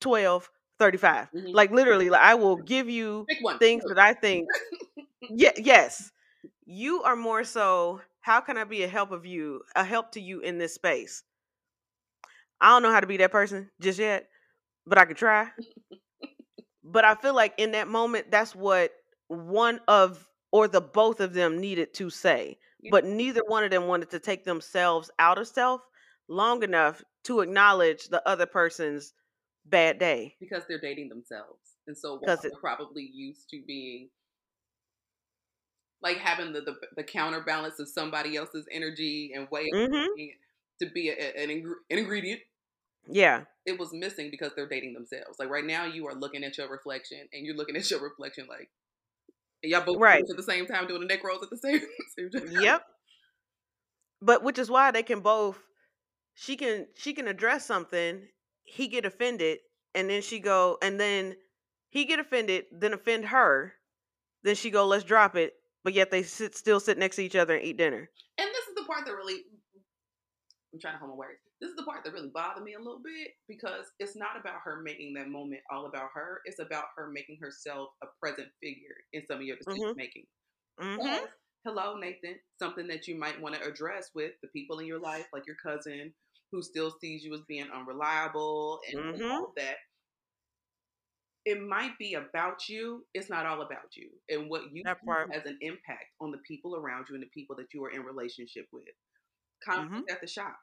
[0.00, 1.54] 12 35 Mhm.
[1.54, 3.26] like literally like i will give you
[3.58, 4.48] things that i think
[5.30, 6.10] yeah yes.
[6.66, 10.20] You are more so how can i be a help of you a help to
[10.20, 11.24] you in this space
[12.60, 14.28] i don't know how to be that person just yet
[14.86, 15.50] but i could try
[16.82, 18.92] but i feel like in that moment that's what
[19.28, 22.90] one of or the both of them needed to say Yeah.
[22.90, 25.82] but neither one of them wanted to take themselves out of self
[26.28, 29.12] long enough to acknowledge the other person's
[29.64, 33.62] bad day because they're dating themselves, and so while 'Cause it- they're probably used to
[33.66, 34.10] being
[36.02, 40.34] like having the, the the counterbalance of somebody else's energy and way of hmm being
[40.80, 41.50] to be a, an,
[41.90, 42.40] an ingredient.
[43.08, 45.38] Yeah It was missing because they're dating themselves.
[45.38, 48.46] Like right now, you are looking at your reflection, and you're looking at your reflection
[48.48, 48.70] like
[49.62, 50.24] and y'all both Right.
[50.28, 51.80] at the same time doing the neck rolls at the same,
[52.18, 52.62] same time.
[52.62, 52.82] yep
[54.22, 55.58] but which is why they can both
[56.34, 58.28] she can she can address something
[58.62, 59.58] he get offended
[59.94, 61.34] and then she go and then
[61.90, 63.74] he get offended then offend her
[64.42, 67.36] then she go let's drop it but yet they sit still sit next to each
[67.36, 68.08] other and eat dinner
[68.38, 69.42] And this is the part that really,
[70.72, 71.40] I'm trying to hold my words.
[71.60, 74.60] This is the part that really bothered me a little bit because it's not about
[74.64, 76.40] her making that moment all about her.
[76.46, 80.26] It's about her making herself a present figure in some of your decision making.
[80.78, 81.28] hmm Yes.
[81.64, 82.36] Hello, Nathan.
[82.58, 85.56] Something that you might want to address with the people in your life, like your
[85.62, 86.14] cousin,
[86.50, 89.30] who still sees you as being unreliable and Mhm.
[89.30, 89.76] all that.
[91.44, 93.06] it might be about you.
[93.14, 95.28] It's not all about you, and what you That do part.
[95.32, 98.02] has an impact on the people around you and the people that you are in
[98.02, 98.84] relationship with.
[99.64, 100.58] Conflict at the shop.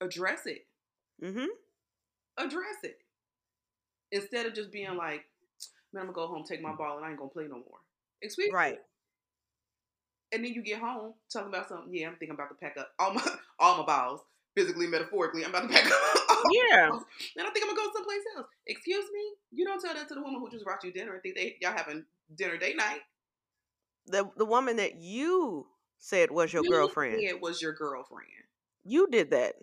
[0.00, 0.66] Address it.
[1.22, 1.46] Mm-hmm.
[2.38, 2.98] Address it
[4.12, 5.24] instead of just being like,
[5.92, 7.78] "Man, I'm gonna go home, take my ball, and I ain't gonna play no more."
[8.22, 8.54] Excuse me.
[8.54, 8.78] Right.
[10.32, 11.94] And then you get home talking about something.
[11.94, 13.22] Yeah, I'm thinking about to pack up all my
[13.58, 14.20] all my balls,
[14.54, 15.44] physically, metaphorically.
[15.44, 15.92] I'm about to pack up.
[16.28, 16.86] all my Yeah.
[16.90, 18.46] and I think I'm gonna go someplace else.
[18.66, 19.22] Excuse me.
[19.52, 21.56] You don't tell that to the woman who just brought you dinner and think they
[21.62, 22.04] y'all having
[22.36, 23.00] dinner date night.
[24.06, 25.66] The the woman that you
[25.98, 27.20] said was your You girlfriend.
[27.26, 28.28] said was your girlfriend.
[28.84, 29.54] You did that.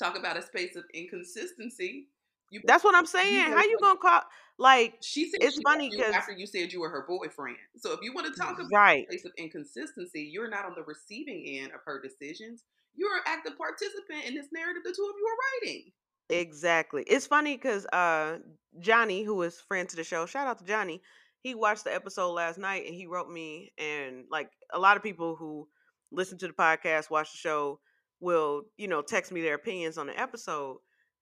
[0.00, 2.06] Talk about a space of inconsistency.
[2.50, 3.52] You That's what I'm saying.
[3.52, 4.22] How you gonna call
[4.58, 7.58] like She said It's she funny because after you said you were her boyfriend.
[7.76, 9.04] So if you want to talk about right.
[9.04, 12.64] a place of inconsistency, you're not on the receiving end of her decisions.
[12.96, 15.92] You're an active participant in this narrative the two of you are writing.
[16.30, 17.04] Exactly.
[17.06, 18.38] It's funny because uh
[18.80, 21.02] Johnny, who is friend to the show, shout out to Johnny.
[21.42, 25.02] He watched the episode last night and he wrote me and like a lot of
[25.02, 25.68] people who
[26.10, 27.80] listen to the podcast, watch the show,
[28.20, 30.78] will, you know, text me their opinions on the episode.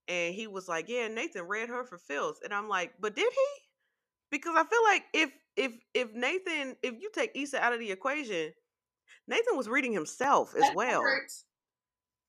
[0.08, 2.38] And he was like, Yeah, Nathan read her for filth.
[2.44, 3.62] And I'm like, but did he?
[4.30, 7.90] Because I feel like if if if Nathan, if you take Issa out of the
[7.90, 8.52] equation,
[9.26, 11.00] Nathan was reading himself as That well.
[11.00, 11.30] part,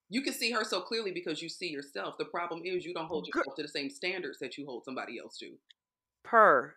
[0.10, 2.18] You can see her so clearly because you see yourself.
[2.18, 5.20] The problem is you don't hold yourself to the same standards that you hold somebody
[5.20, 5.52] else to.
[6.24, 6.76] purr,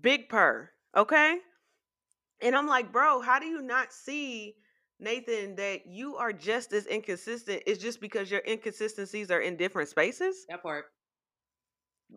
[0.00, 1.38] big purr, okay?
[2.40, 4.54] And I'm like, bro, how do you not see,
[5.04, 7.62] Nathan, that you are just as inconsistent?
[7.66, 10.46] It's just because your inconsistencies are in different spaces?
[10.48, 10.86] That part.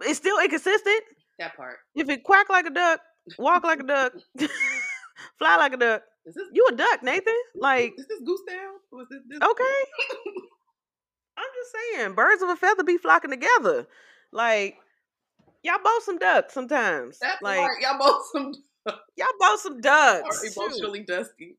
[0.01, 1.01] It's still inconsistent.
[1.39, 1.77] That part.
[1.95, 3.01] If it quack like a duck,
[3.37, 4.13] walk like a duck,
[5.37, 7.35] fly like a duck, Is this you a duck, Nathan.
[7.55, 8.73] Like, is this goose down?
[8.91, 9.63] Was this, this okay.
[11.37, 13.85] I'm just saying, birds of a feather be flocking together.
[14.31, 14.77] Like,
[15.63, 17.19] y'all both some ducks sometimes.
[17.19, 17.79] that like, part?
[17.79, 18.53] Y'all both some
[19.15, 20.41] y'all both some are ducks.
[20.43, 20.57] Shoot.
[20.57, 21.57] emotionally dusty.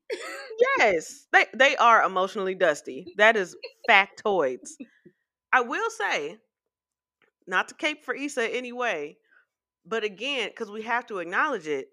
[0.79, 3.07] Yes, they they are emotionally dusty.
[3.17, 3.57] That is
[3.89, 4.71] factoids.
[5.53, 6.39] I will say,
[7.47, 9.17] not to cape for Issa anyway,
[9.87, 11.89] but again, because we have to acknowledge it,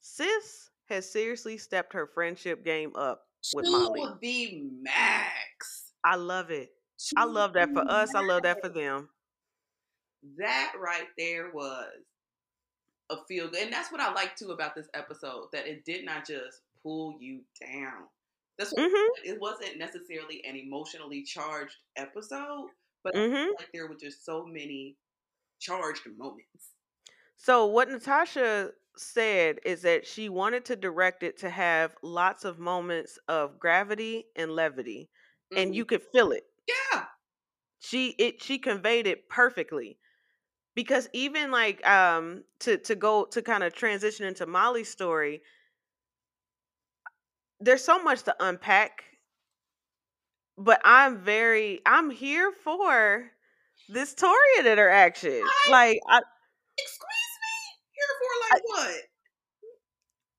[0.00, 3.22] sis has seriously stepped her friendship game up
[3.54, 4.00] with Molly.
[4.00, 5.92] To the max.
[6.04, 6.70] I love it.
[7.16, 8.14] I love that for us.
[8.14, 9.08] I love that for them.
[10.38, 11.88] that right there was
[13.12, 13.62] a feel good.
[13.64, 17.16] And that's what I like too about this episode that it did not just pull
[17.20, 18.08] you down.
[18.58, 22.70] That's what hmm it wasn't necessarily an emotionally charged episode,
[23.04, 24.98] but hmm feel like there were just so many
[25.60, 26.74] charged moments.
[27.36, 32.58] So what Natasha said is that she wanted to direct it to have lots of
[32.58, 35.10] moments of gravity and levity,
[35.56, 35.76] and Mhm.
[35.76, 36.44] you could feel it.
[36.68, 37.06] yeah,
[37.80, 39.98] she it she conveyed it perfectly
[40.74, 45.42] because even like um to to go to kind of transition into molly's story
[47.60, 49.04] there's so much to unpack
[50.58, 53.30] but i'm very i'm here for
[53.88, 56.20] this toria interaction I- like i
[56.78, 56.98] excuse
[57.40, 57.56] me.
[57.92, 59.02] Here for like what?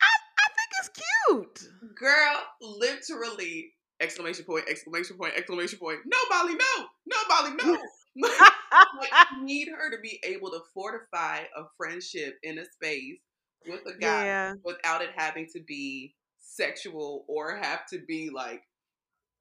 [0.02, 6.00] I, i think it's cute Girl, literally exclamation point, exclamation point, exclamation point.
[6.06, 7.78] No, Molly, no, no, Molly, no.
[8.16, 13.20] like, you need her to be able to fortify a friendship in a space
[13.68, 18.62] with a guy yeah without it having to be sexual or have to be like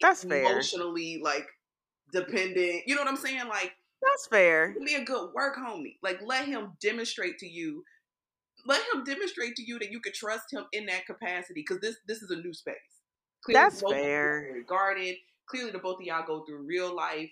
[0.00, 1.46] that's fair emotionally like
[2.12, 2.82] dependent.
[2.86, 3.48] You know what I'm saying?
[3.48, 5.96] Like that's fair be a good work homie.
[6.02, 7.84] Like let him demonstrate to you.
[8.66, 11.96] Let him demonstrate to you that you can trust him in that capacity because this
[12.06, 12.76] this is a new space.
[13.48, 14.62] That's you are fair.
[14.68, 15.16] guarded.
[15.46, 17.30] Clearly, the both of y'all go through real life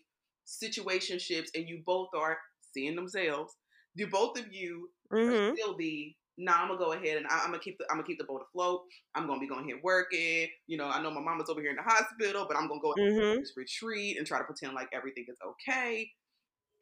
[0.50, 2.38] situationships, and you both are
[2.74, 3.54] seeing themselves.
[3.96, 6.14] The both of you hmm still the.
[6.38, 8.24] Nah, I'm gonna go ahead and I, I'm gonna keep the I'm gonna keep the
[8.24, 8.82] boat afloat.
[9.14, 10.48] I'm gonna be going here working.
[10.66, 12.94] You know, I know my mama's over here in the hospital, but I'm gonna go
[12.96, 16.10] hmm this retreat and try to pretend like everything is okay.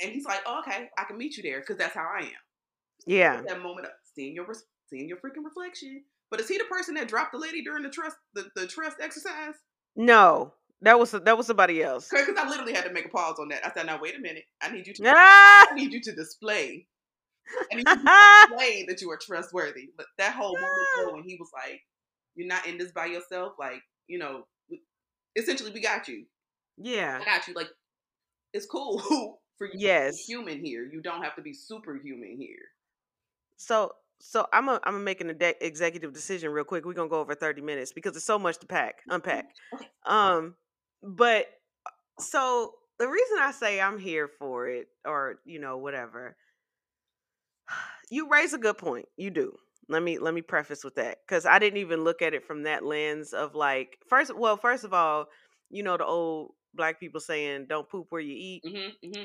[0.02, 2.32] And he's like, oh, okay, I can meet you there because that's how I am.
[3.06, 4.46] yeah That moment of seeing your
[4.88, 6.04] seeing your freaking reflection.
[6.30, 8.98] But is he the person that dropped the lady during the trust the, the trust
[9.00, 9.54] exercise?
[9.96, 13.36] no that was that was somebody else Because I literally had to make a pause
[13.40, 13.66] on that.
[13.66, 14.44] I said, now wait a minute.
[14.62, 15.66] I need you to ah!
[15.70, 16.86] I need you to display.
[17.72, 19.90] I need you to display that you are trustworthy.
[19.96, 21.80] But that whole moment when he was like,
[22.34, 24.46] You're not in this by yourself, like, you know,
[25.36, 26.24] essentially we got you.
[26.76, 27.54] yeah I got you.
[27.54, 27.68] Like,
[28.52, 29.00] it's cool
[29.58, 30.24] for you to be Yes.
[30.26, 30.88] human here.
[30.90, 32.56] You don't have to be superhuman here.
[33.56, 36.84] So so I'm a, I'm gonna make an executive decision real quick.
[36.84, 39.46] We're gonna go over 30 minutes because there's so much to pack, unpack.
[39.74, 39.88] Okay.
[40.06, 40.54] Um,
[41.02, 41.46] but
[42.20, 46.36] so the reason I say I'm here for it, or you know, whatever,
[48.10, 49.06] you raise a good point.
[49.16, 49.56] You do.
[49.88, 52.64] Let me let me preface with that cuz I didn't even look at it from
[52.64, 55.28] that lens of like first well first of all,
[55.70, 58.64] you know the old black people saying don't poop where you eat.
[58.64, 59.24] Mm-hmm, mm-hmm.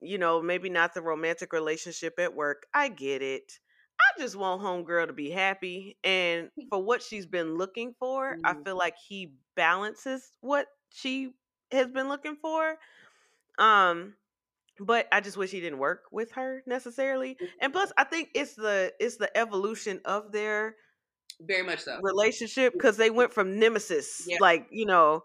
[0.00, 2.66] You know, maybe not the romantic relationship at work.
[2.74, 3.58] I get it.
[4.00, 8.54] I just want homegirl to be happy and for what she's been looking for, I
[8.54, 8.64] Mhm.
[8.64, 11.34] feel like he balances what she
[11.72, 12.76] has been looking for.
[13.58, 14.14] Um
[14.80, 17.36] but I just wish he didn't work with her necessarily.
[17.60, 20.76] And plus I think it's the it's the evolution of their
[21.40, 21.98] Very much so.
[22.02, 24.38] relationship because they went from nemesis, Yeah.
[24.40, 25.24] like, you know,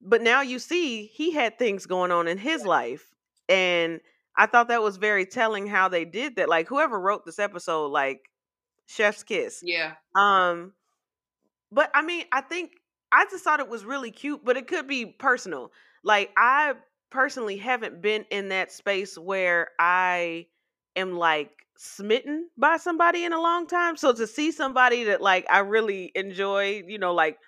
[0.00, 3.10] but now you see he had things going on in his life.
[3.48, 4.00] And
[4.36, 6.48] I thought that was very telling how they did that.
[6.48, 8.20] Like whoever wrote this episode, like
[8.86, 9.62] Chef's Kiss.
[9.64, 9.94] Yeah.
[10.14, 10.74] Um,
[11.72, 12.72] but I mean, I think
[13.12, 15.72] I just thought it was really cute, but it could be personal.
[16.02, 16.74] Like I
[17.10, 20.46] personally haven't been in that space where I
[20.96, 23.96] am like smitten by somebody in a long time.
[23.96, 27.38] So to see somebody that like I really enjoy, you know, like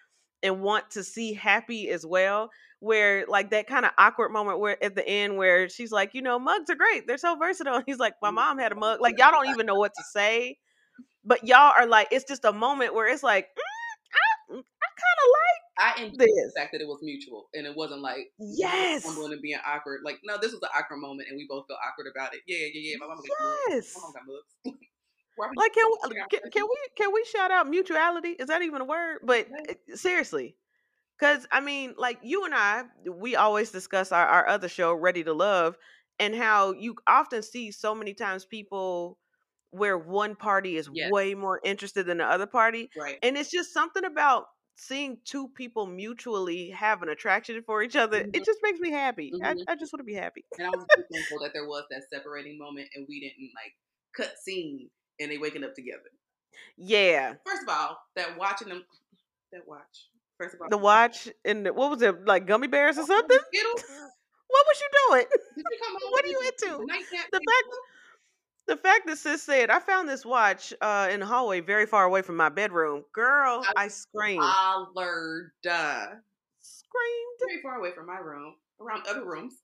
[0.42, 4.83] and want to see happy as well, where like that kind of awkward moment where
[4.83, 7.07] at the end where she's like, you know, mugs are great.
[7.07, 7.77] They're so versatile.
[7.77, 9.01] And he's like, my mom had a mug.
[9.01, 10.59] Like y'all don't even know what to say.
[11.25, 13.67] But y'all are like, it's just a moment where it's like, mm,
[14.50, 15.18] I, kind
[15.78, 19.04] I enjoyed like the fact that it was mutual and it wasn't like Yes.
[19.04, 20.00] stumbling and being awkward.
[20.04, 22.40] Like, no, this was an awkward moment and we both felt awkward about it.
[22.46, 22.96] Yeah, yeah, yeah.
[22.98, 23.58] My mama got mugs.
[23.68, 23.94] Yes.
[23.96, 24.78] My mama got mugs.
[25.56, 28.30] Like can we, can, can we can we shout out mutuality?
[28.30, 29.20] Is that even a word?
[29.22, 30.56] But uh, seriously,
[31.16, 35.22] because I mean, like you and I, we always discuss our, our other show, Ready
[35.22, 35.76] to Love,
[36.18, 39.18] and how you often see so many times people
[39.70, 41.11] where one party is Yes.
[41.11, 43.18] way more interested than the other party, Right.
[43.22, 48.22] and it's just something about seeing two people mutually have an attraction for each other.
[48.22, 48.31] Mhm.
[48.37, 49.33] It just makes me happy.
[49.42, 49.64] I, Mhm.
[49.68, 50.44] I just want to be happy.
[50.57, 53.74] And I was so thankful that there was that separating moment and we didn't like
[54.16, 56.11] cut scene and they waking up together.
[56.76, 58.85] Yeah, First of all, that watching them,
[59.52, 60.11] that watch.
[60.38, 63.38] First of all, the watch and the, what was it like gummy bears or something?
[63.52, 63.85] Skittles?
[64.50, 65.26] What was you doing?
[65.57, 66.87] Did you come home What are you into?
[66.87, 67.78] the The thing?
[68.68, 72.04] The fact that sis said I found this watch uh in the hallway very far
[72.04, 73.04] away from my bedroom.
[73.12, 74.42] Girl, I- I screamed.
[74.44, 75.50] Hollered.
[75.68, 76.07] uh,
[76.61, 77.38] screamed.
[77.48, 79.54] Very far away from my room, around other rooms.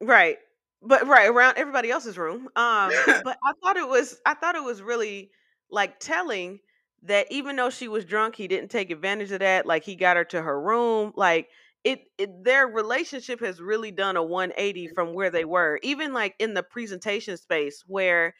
[0.00, 0.38] Right.
[0.80, 2.48] But right around everybody else's room.
[2.56, 2.92] Um
[3.24, 5.30] but I thought it was I thought it was really
[5.70, 6.60] like telling
[7.02, 9.66] that even though she was drunk, he didn't take advantage of that.
[9.66, 11.12] Like he got her to her room.
[11.16, 11.48] Like
[11.84, 14.94] it, it their relationship has really done a 180 mm-hmm.
[14.94, 15.78] from where they were.
[15.82, 18.34] Even like in the presentation space where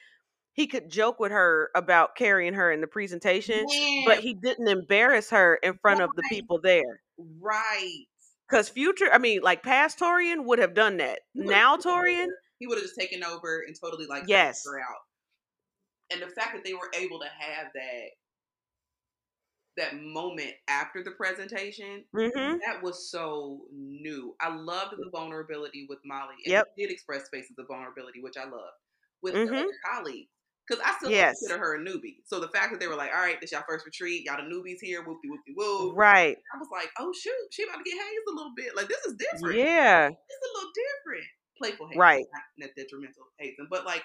[0.53, 3.65] he could joke with her about carrying her in the presentation,
[4.05, 7.01] but he didn't embarrass her in front of the people there.
[7.41, 8.05] right.
[8.51, 11.21] Cause future, I mean, like past Taurean would have done that.
[11.35, 11.77] Now.
[11.77, 14.65] Taurean, He would have just taken over and totally like Yes.
[14.65, 15.03] her out.
[16.11, 18.09] And the fact that they were able to have that
[19.79, 24.35] that moment after the presentation, hmm that was so new.
[24.41, 26.35] I loved the vulnerability with Molly.
[26.45, 26.77] And Yep.
[26.77, 28.77] did express spaces of vulnerability, which I loved.
[29.23, 29.47] With Mhm.
[29.47, 30.31] the other colleagues.
[30.69, 31.39] Because I still Yes.
[31.41, 32.23] consider her a newbie.
[32.27, 34.43] So the fact that they were like, all right, this y'all first retreat, y'all the
[34.43, 35.95] newbies here, whoopty whoopty woo.
[35.95, 38.77] right, I was like, oh shoot, she about to get hazed a little bit.
[38.77, 39.57] Like this is different.
[39.59, 41.27] yeah, It's a little different.
[41.57, 42.27] Playful hazing, Right.
[42.33, 43.67] not, not detrimental hazing.
[43.71, 44.03] But like,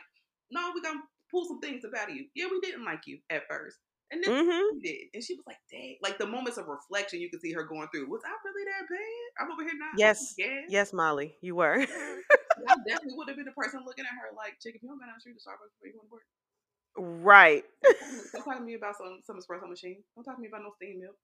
[0.51, 2.27] no, we're gonna pull some things about you.
[2.33, 3.77] Yeah, we didn't like you at first.
[4.13, 5.09] And then hmm we did.
[5.17, 5.97] And she was like, dang.
[6.05, 8.09] Like the moments of reflection you could see her going through.
[8.09, 9.25] Was I really that bad?
[9.41, 9.97] I'm over here now.
[9.97, 10.35] Yes.
[10.37, 10.61] Yeah.
[10.69, 11.81] yes, Molly, you were.
[12.69, 14.99] I definitely would have been the person looking at her like, chick, if you don't
[15.01, 16.25] go down the street to Starbucks before you go to work.
[16.97, 17.63] right,
[18.33, 20.03] Don't talk to me about some some espresso machine.
[20.15, 21.15] Don't talk to me about no steam milk.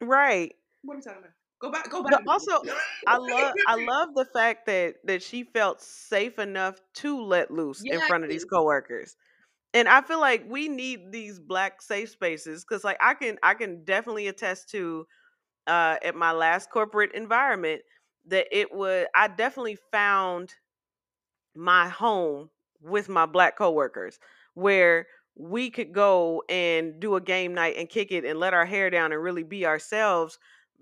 [0.00, 0.54] right.
[0.82, 1.32] What are we talking about?
[1.60, 1.90] Go back.
[1.90, 2.24] Go But back.
[2.26, 2.64] also,
[3.06, 7.84] I love, I love the fact that that she felt safe enough to let loose
[7.88, 8.50] in front of these Yes.
[8.50, 9.16] coworkers.
[9.74, 13.54] And I feel like we need these black safe spaces because, like, I can, I
[13.54, 15.06] can definitely attest to,
[15.66, 17.82] uh, at my last corporate environment
[18.26, 19.06] that it was.
[19.14, 20.54] I definitely found
[21.54, 22.50] my home
[22.80, 24.18] with my black coworkers
[24.54, 25.06] where
[25.36, 28.90] we could go and do a game night and kick it and let our hair
[28.90, 30.38] down and really be ourselves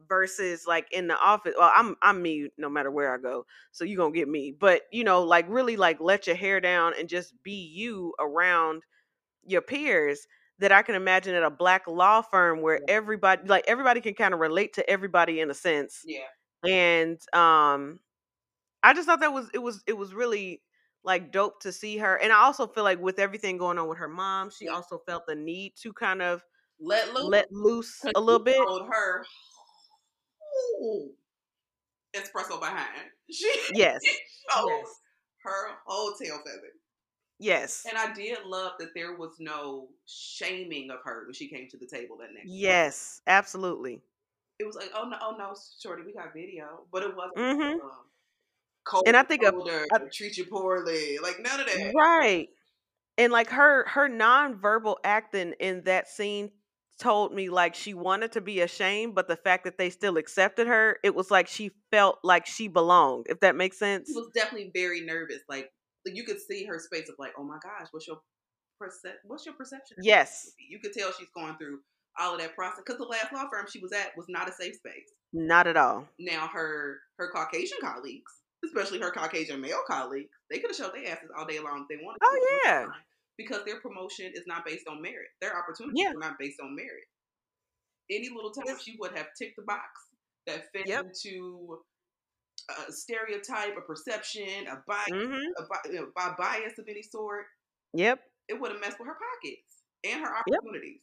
[0.09, 3.85] versus like in the office well i'm i'm me no matter where i go so
[3.85, 7.09] you're gonna get me but you know like really like let your hair down and
[7.09, 8.85] just be you around
[9.47, 10.27] your peers
[10.59, 12.95] that i can imagine at a black law firm where Yeah.
[12.95, 16.27] everybody like everybody can kind of relate to everybody in a sense Yeah.
[16.65, 18.01] and um
[18.83, 20.63] i just thought that was it was it was really
[21.05, 23.99] like dope to see her and i also feel like with everything going on with
[23.99, 24.73] her mom she Yeah.
[24.73, 26.45] also felt the need to kind of
[26.79, 27.29] Let loose.
[27.29, 29.25] let loose a little bit Told her.
[30.55, 31.15] "Ooh,
[32.15, 33.11] espresso behind.
[33.31, 34.03] She yes
[34.51, 35.01] showed yes
[35.45, 36.73] her whole tail feather.
[37.39, 37.85] Yes.
[37.89, 41.77] And I did love that there was no shaming of her when she came to
[41.77, 42.49] the table that next.
[42.49, 44.03] Yes, absolutely.
[44.59, 47.37] It was like, oh no, oh no, shorty, we got video, but it wasn't.
[47.37, 47.81] Mhm.
[47.81, 47.91] Um,
[48.85, 51.93] cold And I think of shoulder, I treat you poorly, like none of that.
[51.95, 52.49] right.
[53.19, 56.51] And like her her nonverbal acting in that scene
[57.03, 60.67] told me like she wanted to be ashamed, but the fact that they still accepted
[60.69, 64.31] her, it was like she felt like she belonged, if that makes sense, She was
[64.35, 65.41] definitely very nervous.
[65.49, 65.71] Like
[66.07, 68.19] like, you could see her space of like, oh my gosh, what's your
[68.83, 69.97] percep- What's your perception?
[70.03, 70.51] Yes.
[70.59, 71.79] You could tell she's going through
[72.19, 74.53] all of that process because the last law firm she was at was not a
[74.53, 75.11] safe space.
[75.33, 76.07] Not at all.
[76.19, 78.33] Now her her Caucasian colleagues,
[78.65, 81.99] especially her Caucasian male colleagues, they could have showed their asses all day long if
[81.99, 82.19] they wanted.
[82.23, 82.87] Oh, yeah.
[83.43, 85.29] Because their promotion is not based on merit.
[85.41, 86.11] Their opportunities Yeah.
[86.13, 87.05] are not based on merit.
[88.11, 90.09] Any little time she would have ticked the box
[90.47, 91.07] that fit Yep.
[91.07, 91.83] into
[92.69, 95.53] a stereotype, a perception, a bias, Mhm.
[95.59, 97.47] a, you bias of any sort,
[97.95, 98.31] Yep.
[98.49, 100.59] it would have messed with her pockets and her Yep.
[100.61, 101.03] opportunities.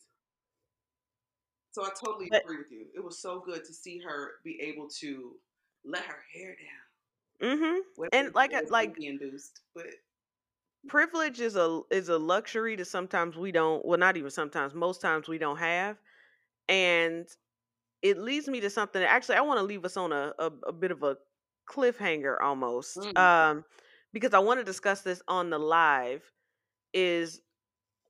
[1.72, 2.90] So I totally But agree with you.
[2.96, 5.40] It was so good to see her be able to
[5.84, 7.50] let her hair down.
[7.58, 7.80] Mm-hmm.
[7.96, 9.88] Whether And like it a- like induced, but
[10.88, 15.02] privilege is a is a luxury that sometimes we don't well not even sometimes most
[15.02, 15.98] times we don't have
[16.70, 17.28] and
[18.02, 20.52] it leads me to something that actually i want to leave us on a, a,
[20.68, 21.18] a bit of a
[21.70, 23.18] cliffhanger almost Mm.
[23.18, 23.66] um
[24.14, 26.24] because i want to discuss this on the live
[26.94, 27.42] is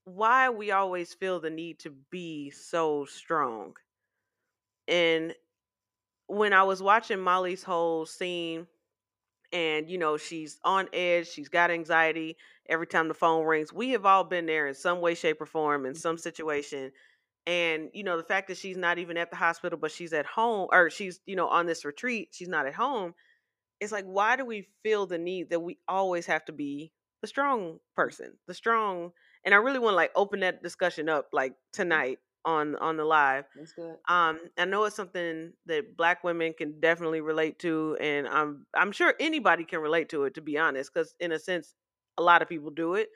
[0.06, 3.76] why we always feel the need to be so strong
[4.88, 5.36] and
[6.28, 8.68] when i was watching molly's whole scene
[9.52, 12.38] and you know she's on edge she's got anxiety
[12.70, 13.74] every time the phone rings.
[13.74, 16.92] We have all been there in some way shape or form in some situation
[17.48, 20.26] and you know the fact that she's not even at the hospital but she's at
[20.26, 23.14] home or she's you know on this retreat she's not at home
[23.80, 26.92] it's like why do we feel the need that we always have to be
[27.22, 29.12] the strong person the strong
[29.44, 31.56] and i really want to like open that discussion up like mm.
[31.74, 33.98] tonight on on the live that's good.
[34.10, 38.92] um i know it's something that black women can definitely relate to and i'm i'm
[38.92, 41.76] sure anybody can relate to it to be honest because in a sense
[42.18, 43.10] a lot of people do it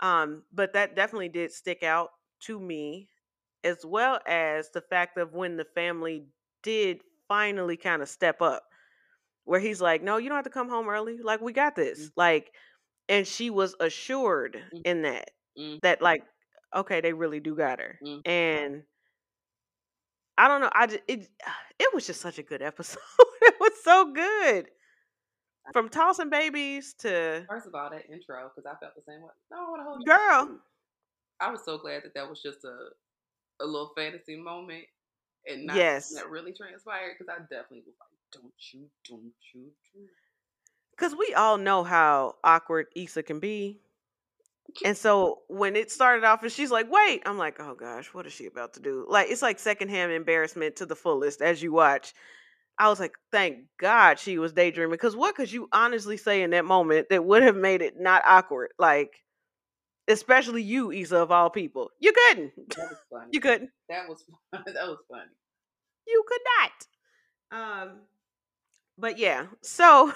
[0.00, 2.10] um but that definitely did stick out
[2.40, 3.08] to me
[3.64, 6.26] as well as the fact of when the family
[6.62, 8.64] did finally kind of step up
[9.44, 12.08] where he's like no you don't have to come home early like we got this
[12.08, 12.12] Mm.
[12.16, 12.54] like
[13.08, 14.82] and she was assured Mm.
[14.84, 15.80] in that Mm.
[15.82, 16.24] that like
[16.74, 18.22] okay they really do got her Mm.
[18.26, 18.82] and
[20.38, 20.70] I don't know.
[20.72, 21.28] I just, it
[21.78, 22.98] it was just such a good episode.
[23.42, 24.66] it was so good.
[25.72, 29.30] From tossing babies to First of all, that intro because I felt the same way.
[29.50, 30.06] No, I want to hold you.
[30.06, 30.58] girl.
[31.40, 32.76] I was so glad that that was just a
[33.60, 34.84] a little fantasy moment
[35.46, 39.70] and not Yes, that really transpired because I definitely was like, don't you, don't you,
[40.92, 43.80] because we all know how awkward Issa can be,
[44.84, 48.26] and so when it started off and she's like, "Wait," I'm like, "Oh gosh, what
[48.26, 51.72] is she about to do?" Like it's like secondhand embarrassment to the fullest as you
[51.72, 52.14] watch.
[52.78, 56.50] I was like, "Thank God she was daydreaming," because what could you honestly say in
[56.50, 58.70] that moment that would have made it not awkward?
[58.78, 59.22] Like,
[60.08, 62.52] especially you, Issa of all people, you couldn't.
[62.76, 63.28] That was funny.
[63.32, 63.70] You couldn't.
[63.88, 65.30] That was that was funny.
[66.06, 67.82] You could not.
[67.82, 68.00] Um,
[68.98, 69.46] but yeah.
[69.62, 70.12] So,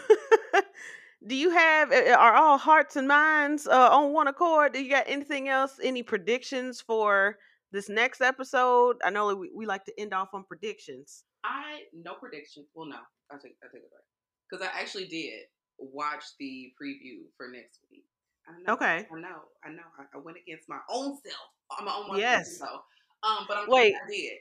[1.24, 1.92] do you have?
[1.92, 4.72] uh, Are all hearts and minds uh, on one accord?
[4.72, 5.78] Do you got anything else?
[5.82, 7.36] Any predictions for
[7.72, 8.96] this next episode?
[9.04, 11.24] I know we, we like to end off on predictions.
[11.44, 12.66] I no predictions.
[12.74, 12.96] Well, no,
[13.30, 14.04] I take I take it back
[14.50, 15.44] because I actually did
[15.78, 18.04] watch the preview for next week.
[18.48, 19.06] I know, Okay.
[19.10, 19.82] I know, I know.
[19.98, 21.36] I, I went against my own self.
[21.78, 22.58] I'm my own Yes.
[22.58, 23.94] So, um, but I'm Wait.
[23.94, 24.32] I did.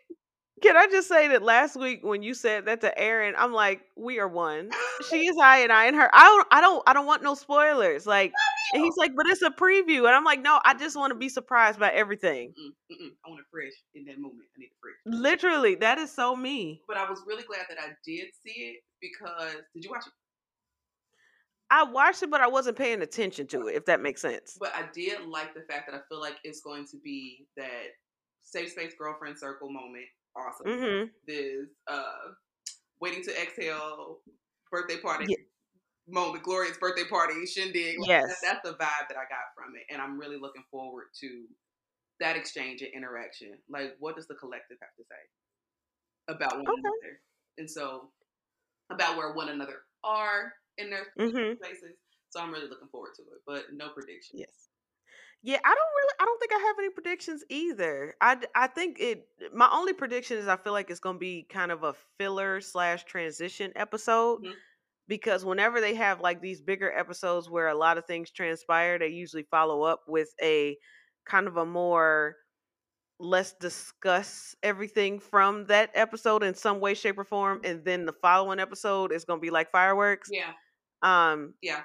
[0.61, 3.81] Can I just say that last week when you said that to Aaron, I'm like,
[3.97, 4.69] we are one.
[5.09, 6.09] She is I and I and her.
[6.13, 8.07] I don't I don't I don't want no spoilers.
[8.07, 8.31] Like
[8.73, 10.05] and he's like, but it's a preview.
[10.07, 12.49] And I'm like, no, I just want to be surprised by everything.
[12.49, 13.09] Mm-mm, mm-mm.
[13.25, 14.47] I want it fresh in that moment.
[14.55, 14.95] I need it fresh.
[15.05, 16.81] Literally, that is so me.
[16.87, 20.13] But I was really glad that I did see it because did you watch it?
[21.69, 24.55] I watched it, but I wasn't paying attention to it, if that makes sense.
[24.59, 27.87] But I did like the fact that I feel like it's going to be that
[28.43, 30.05] safe space girlfriend circle moment.
[30.36, 30.67] Awesome.
[30.67, 31.05] Mm-hmm.
[31.27, 32.33] This uh
[32.99, 34.19] waiting to exhale
[34.71, 35.47] birthday party Ye-
[36.07, 37.99] moment, glorious birthday party shindig.
[37.99, 38.27] Like, Yes.
[38.41, 41.47] that- that's the vibe that I got from it, and I'm really looking forward to
[42.19, 43.57] that exchange and interaction.
[43.69, 46.79] Like, what does the collective have to say about one Okay.
[46.79, 47.21] another?
[47.57, 48.11] And so,
[48.89, 51.55] about where one another are in their Mm-hmm.
[51.63, 51.97] spaces.
[52.29, 54.39] So I'm really looking forward to it, but no prediction.
[54.39, 54.69] Yes.
[55.45, 56.13] Yeah, I don't really.
[56.19, 58.15] I don't think I have any predictions either.
[58.21, 59.27] I d- I think it.
[59.53, 62.61] My only prediction is I feel like it's going to be kind of a filler
[62.61, 64.53] slash transition episode Mhm.
[65.07, 69.09] because whenever they have like these bigger episodes where a lot of things transpire, they
[69.09, 70.77] usually follow up with a
[71.25, 72.37] kind of a more
[73.19, 78.13] let's discuss everything from that episode in some way shape or form and then the
[78.13, 80.53] following episode is going to be like fireworks Yeah.
[81.01, 81.83] um Yeah.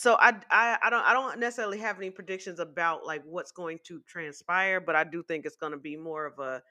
[0.00, 3.78] So I, I i don't i don't necessarily have any predictions about like what's going
[3.88, 6.62] to transpire but i do think it's going to be more of a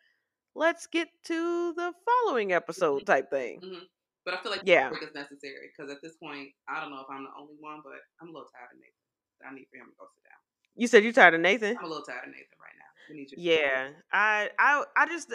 [0.56, 3.86] let's get to the following episode type thing hmm
[4.26, 4.90] But I feel like Yeah.
[4.90, 7.82] break is necessary because at this point, I don't know if I'm the only one,
[7.84, 9.48] but I'm a little tired of Nathan.
[9.48, 10.42] I need for him to go sit down.
[10.76, 13.16] you said you're tired of nathan I'm a little tired of Nathan right now.
[13.16, 15.34] Need Yeah, I I I just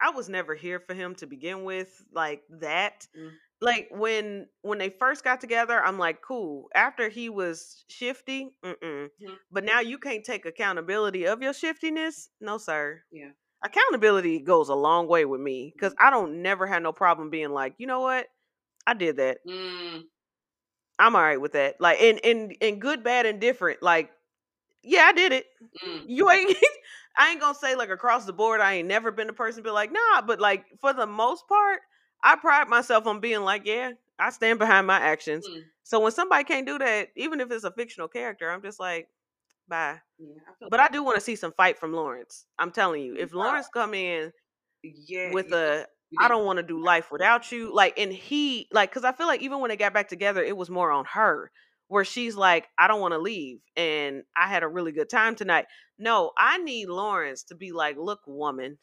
[0.00, 3.06] I was never here for him to begin with like that.
[3.16, 3.30] Mm.
[3.62, 6.68] Like when when they first got together, I'm like, cool.
[6.74, 9.08] After he was shifty, mm-mm.
[9.22, 9.36] Mhm.
[9.52, 12.30] but now you can't take accountability of your shiftiness.
[12.40, 13.02] No, sir.
[13.12, 13.30] Yeah.
[13.64, 17.50] Accountability goes a long way with me because I don't never have no problem being
[17.52, 18.26] like, you know what,
[18.86, 19.38] I did that.
[19.48, 20.04] Mm,
[20.98, 21.80] I'm all right with that.
[21.80, 23.82] Like in in in good, bad, and different.
[23.82, 24.10] Like,
[24.82, 25.46] yeah, I did it
[25.86, 26.56] mm, you ain't
[27.18, 29.68] I ain't gonna say like across the board I ain't never been the person to
[29.68, 31.80] be like nah but like for the most part
[32.22, 35.62] I pride myself on being like yeah I stand behind my actions mm.
[35.82, 39.08] so when somebody can't do that even if it's a fictional character I'm just like
[39.68, 40.34] bye Yeah.
[40.48, 43.32] I but I do want to see some fight from Lawrence I'm telling you if
[43.32, 44.32] Lawrence come in
[44.82, 45.32] yeah.
[45.32, 45.86] with you- a
[46.18, 47.74] I don't want to do life without you.
[47.74, 50.56] Like, and he, like, because I feel like even when they got back together, it
[50.56, 51.50] was more on her,
[51.88, 53.60] where she's like, I don't want to leave.
[53.76, 55.66] And I had a really good time tonight.
[55.98, 58.78] No, I need Lawrence to be like, look, woman,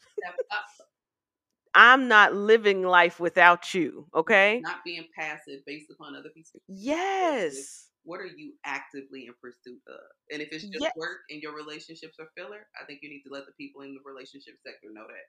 [1.75, 4.07] I'm not living life without you.
[4.13, 4.59] Okay.
[4.61, 6.63] not being passive based upon other people's.
[6.67, 7.87] Yes.
[8.03, 9.99] What are you actively in pursuit of?
[10.31, 10.93] And if it's just Yes.
[10.95, 13.93] work and your relationships are filler, I think you need to let the people in
[13.93, 15.25] the relationship sector know that.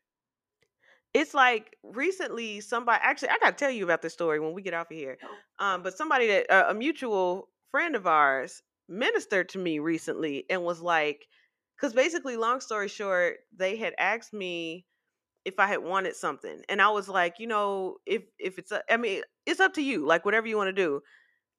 [1.12, 4.74] It's like recently somebody actually I gotta tell you about this story when we get
[4.74, 5.18] off of here.
[5.24, 5.64] Oh.
[5.64, 10.62] Um, but somebody that uh, a mutual friend of ours ministered to me recently and
[10.64, 11.26] was like,
[11.76, 14.86] because basically, long story short, they had asked me
[15.44, 18.82] if I had wanted something, and I was like, you know, if if it's, a,
[18.90, 21.00] I mean, it's up to you, like whatever you want to do.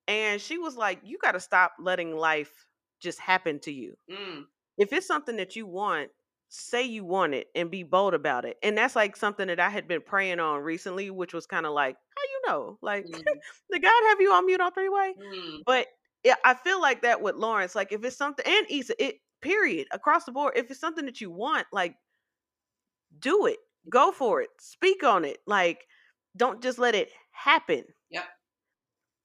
[0.08, 2.52] And she was like, you got to stop letting life
[3.00, 4.44] just happen to you Mm,
[4.78, 6.10] if it's something that you want,
[6.50, 8.58] say you want it and be bold about it.
[8.64, 11.74] And that's like something that I had been praying on recently, which was kind of
[11.74, 12.78] like, how you know?
[12.82, 13.24] Like, mm,
[13.72, 15.14] did God have you on mute on three way?
[15.20, 15.60] mm.
[15.66, 15.88] But
[16.24, 17.76] yeah, I feel like that with Lawrence.
[17.76, 20.54] Like, if it's something, and Issa, it period across the board.
[20.56, 21.96] If it's something that you want, like,
[23.20, 23.58] do it,
[23.90, 25.40] go for it, speak on it.
[25.46, 25.86] Like,
[26.36, 27.84] don't just let it happen.
[28.10, 28.26] Yep.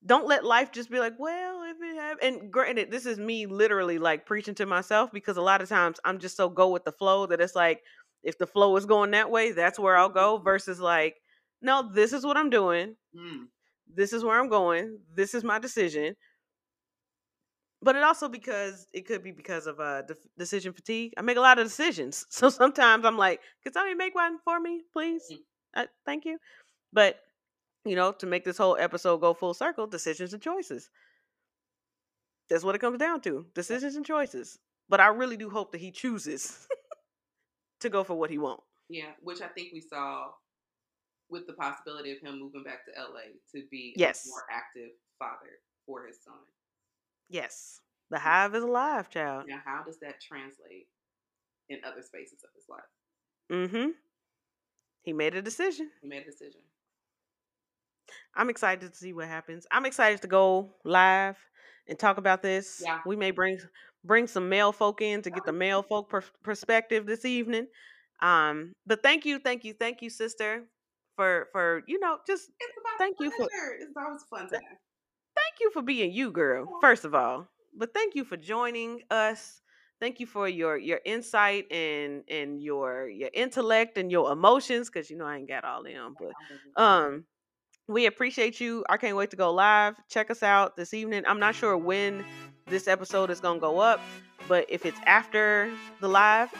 [0.04, 3.46] Don't let life just be like, well, if it have and granted, this is me
[3.46, 6.84] literally like preaching to myself because a lot of times I'm just so go with
[6.84, 7.82] the flow that it's like
[8.22, 11.16] if the flow is going that way, that's where I'll go versus like,
[11.62, 12.96] no, this is what I'm doing.
[13.16, 13.46] Mm.
[13.92, 14.98] This is where I'm going.
[15.14, 16.14] This is my decision.
[17.86, 21.14] But it also because it could be because of uh def- decision fatigue.
[21.16, 24.58] I make a lot of decisions, so sometimes I'm like, "Can somebody make one for
[24.58, 25.22] me, please?
[25.32, 25.38] Mm.
[25.82, 26.38] Uh, thank you."
[26.92, 27.20] But
[27.84, 30.90] you know, to make this whole episode go full circle, decisions and choices.
[32.50, 34.58] That's what it comes down to: decisions and choices.
[34.88, 36.66] But I really do hope that he chooses
[37.82, 38.64] to go for what he wants.
[38.88, 40.30] Yeah, which I think we saw
[41.30, 44.26] with the possibility of him moving back to LA to be Yes.
[44.26, 46.34] a more active father for his son.
[47.28, 49.44] Yes, the hive is alive, child.
[49.48, 50.86] Now, how does that translate
[51.68, 52.80] in other spaces of his life?
[53.50, 53.90] Mm-hmm.
[55.02, 55.90] He made a decision.
[56.02, 56.60] He made a decision.
[58.34, 59.66] I'm excited to see what happens.
[59.70, 61.36] I'm excited to go live
[61.88, 62.80] and talk about this.
[62.84, 63.00] Yeah.
[63.06, 63.58] We may bring
[64.04, 67.66] bring some male folk in to get the male folk per- perspective this evening.
[68.20, 70.64] Um, but thank you, thank you, thank you, sister,
[71.16, 73.48] for for you know just It's about Thank you for-
[73.80, 74.60] It's always a fun time.
[75.56, 76.66] Thank you for being you, girl.
[76.80, 77.46] First of all,
[77.76, 79.62] but thank you for joining us.
[80.00, 85.08] Thank you for your your insight and and your your intellect and your emotions, because
[85.08, 87.24] you know I ain't got all them, but um
[87.88, 88.84] we appreciate you.
[88.90, 89.94] I can't wait to go live.
[90.08, 91.22] Check us out this evening.
[91.26, 92.24] I'm not sure when
[92.66, 94.00] this episode is going to go up
[94.48, 96.52] but if it's after the live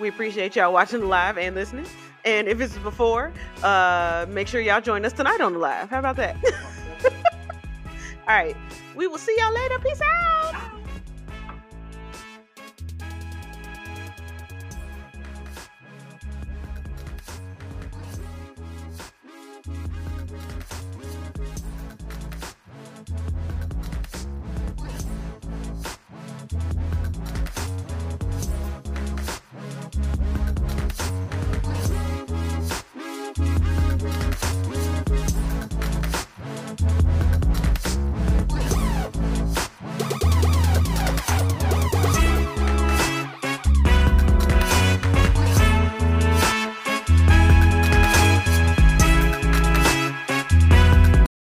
[0.00, 1.86] we appreciate y'all watching the live and listening.
[2.24, 5.90] And if it's before uh make sure y'all join us tonight on the live.
[5.90, 6.36] How about that
[8.28, 8.56] all right.
[8.94, 9.78] We will see y'all later.
[9.80, 10.61] Peace out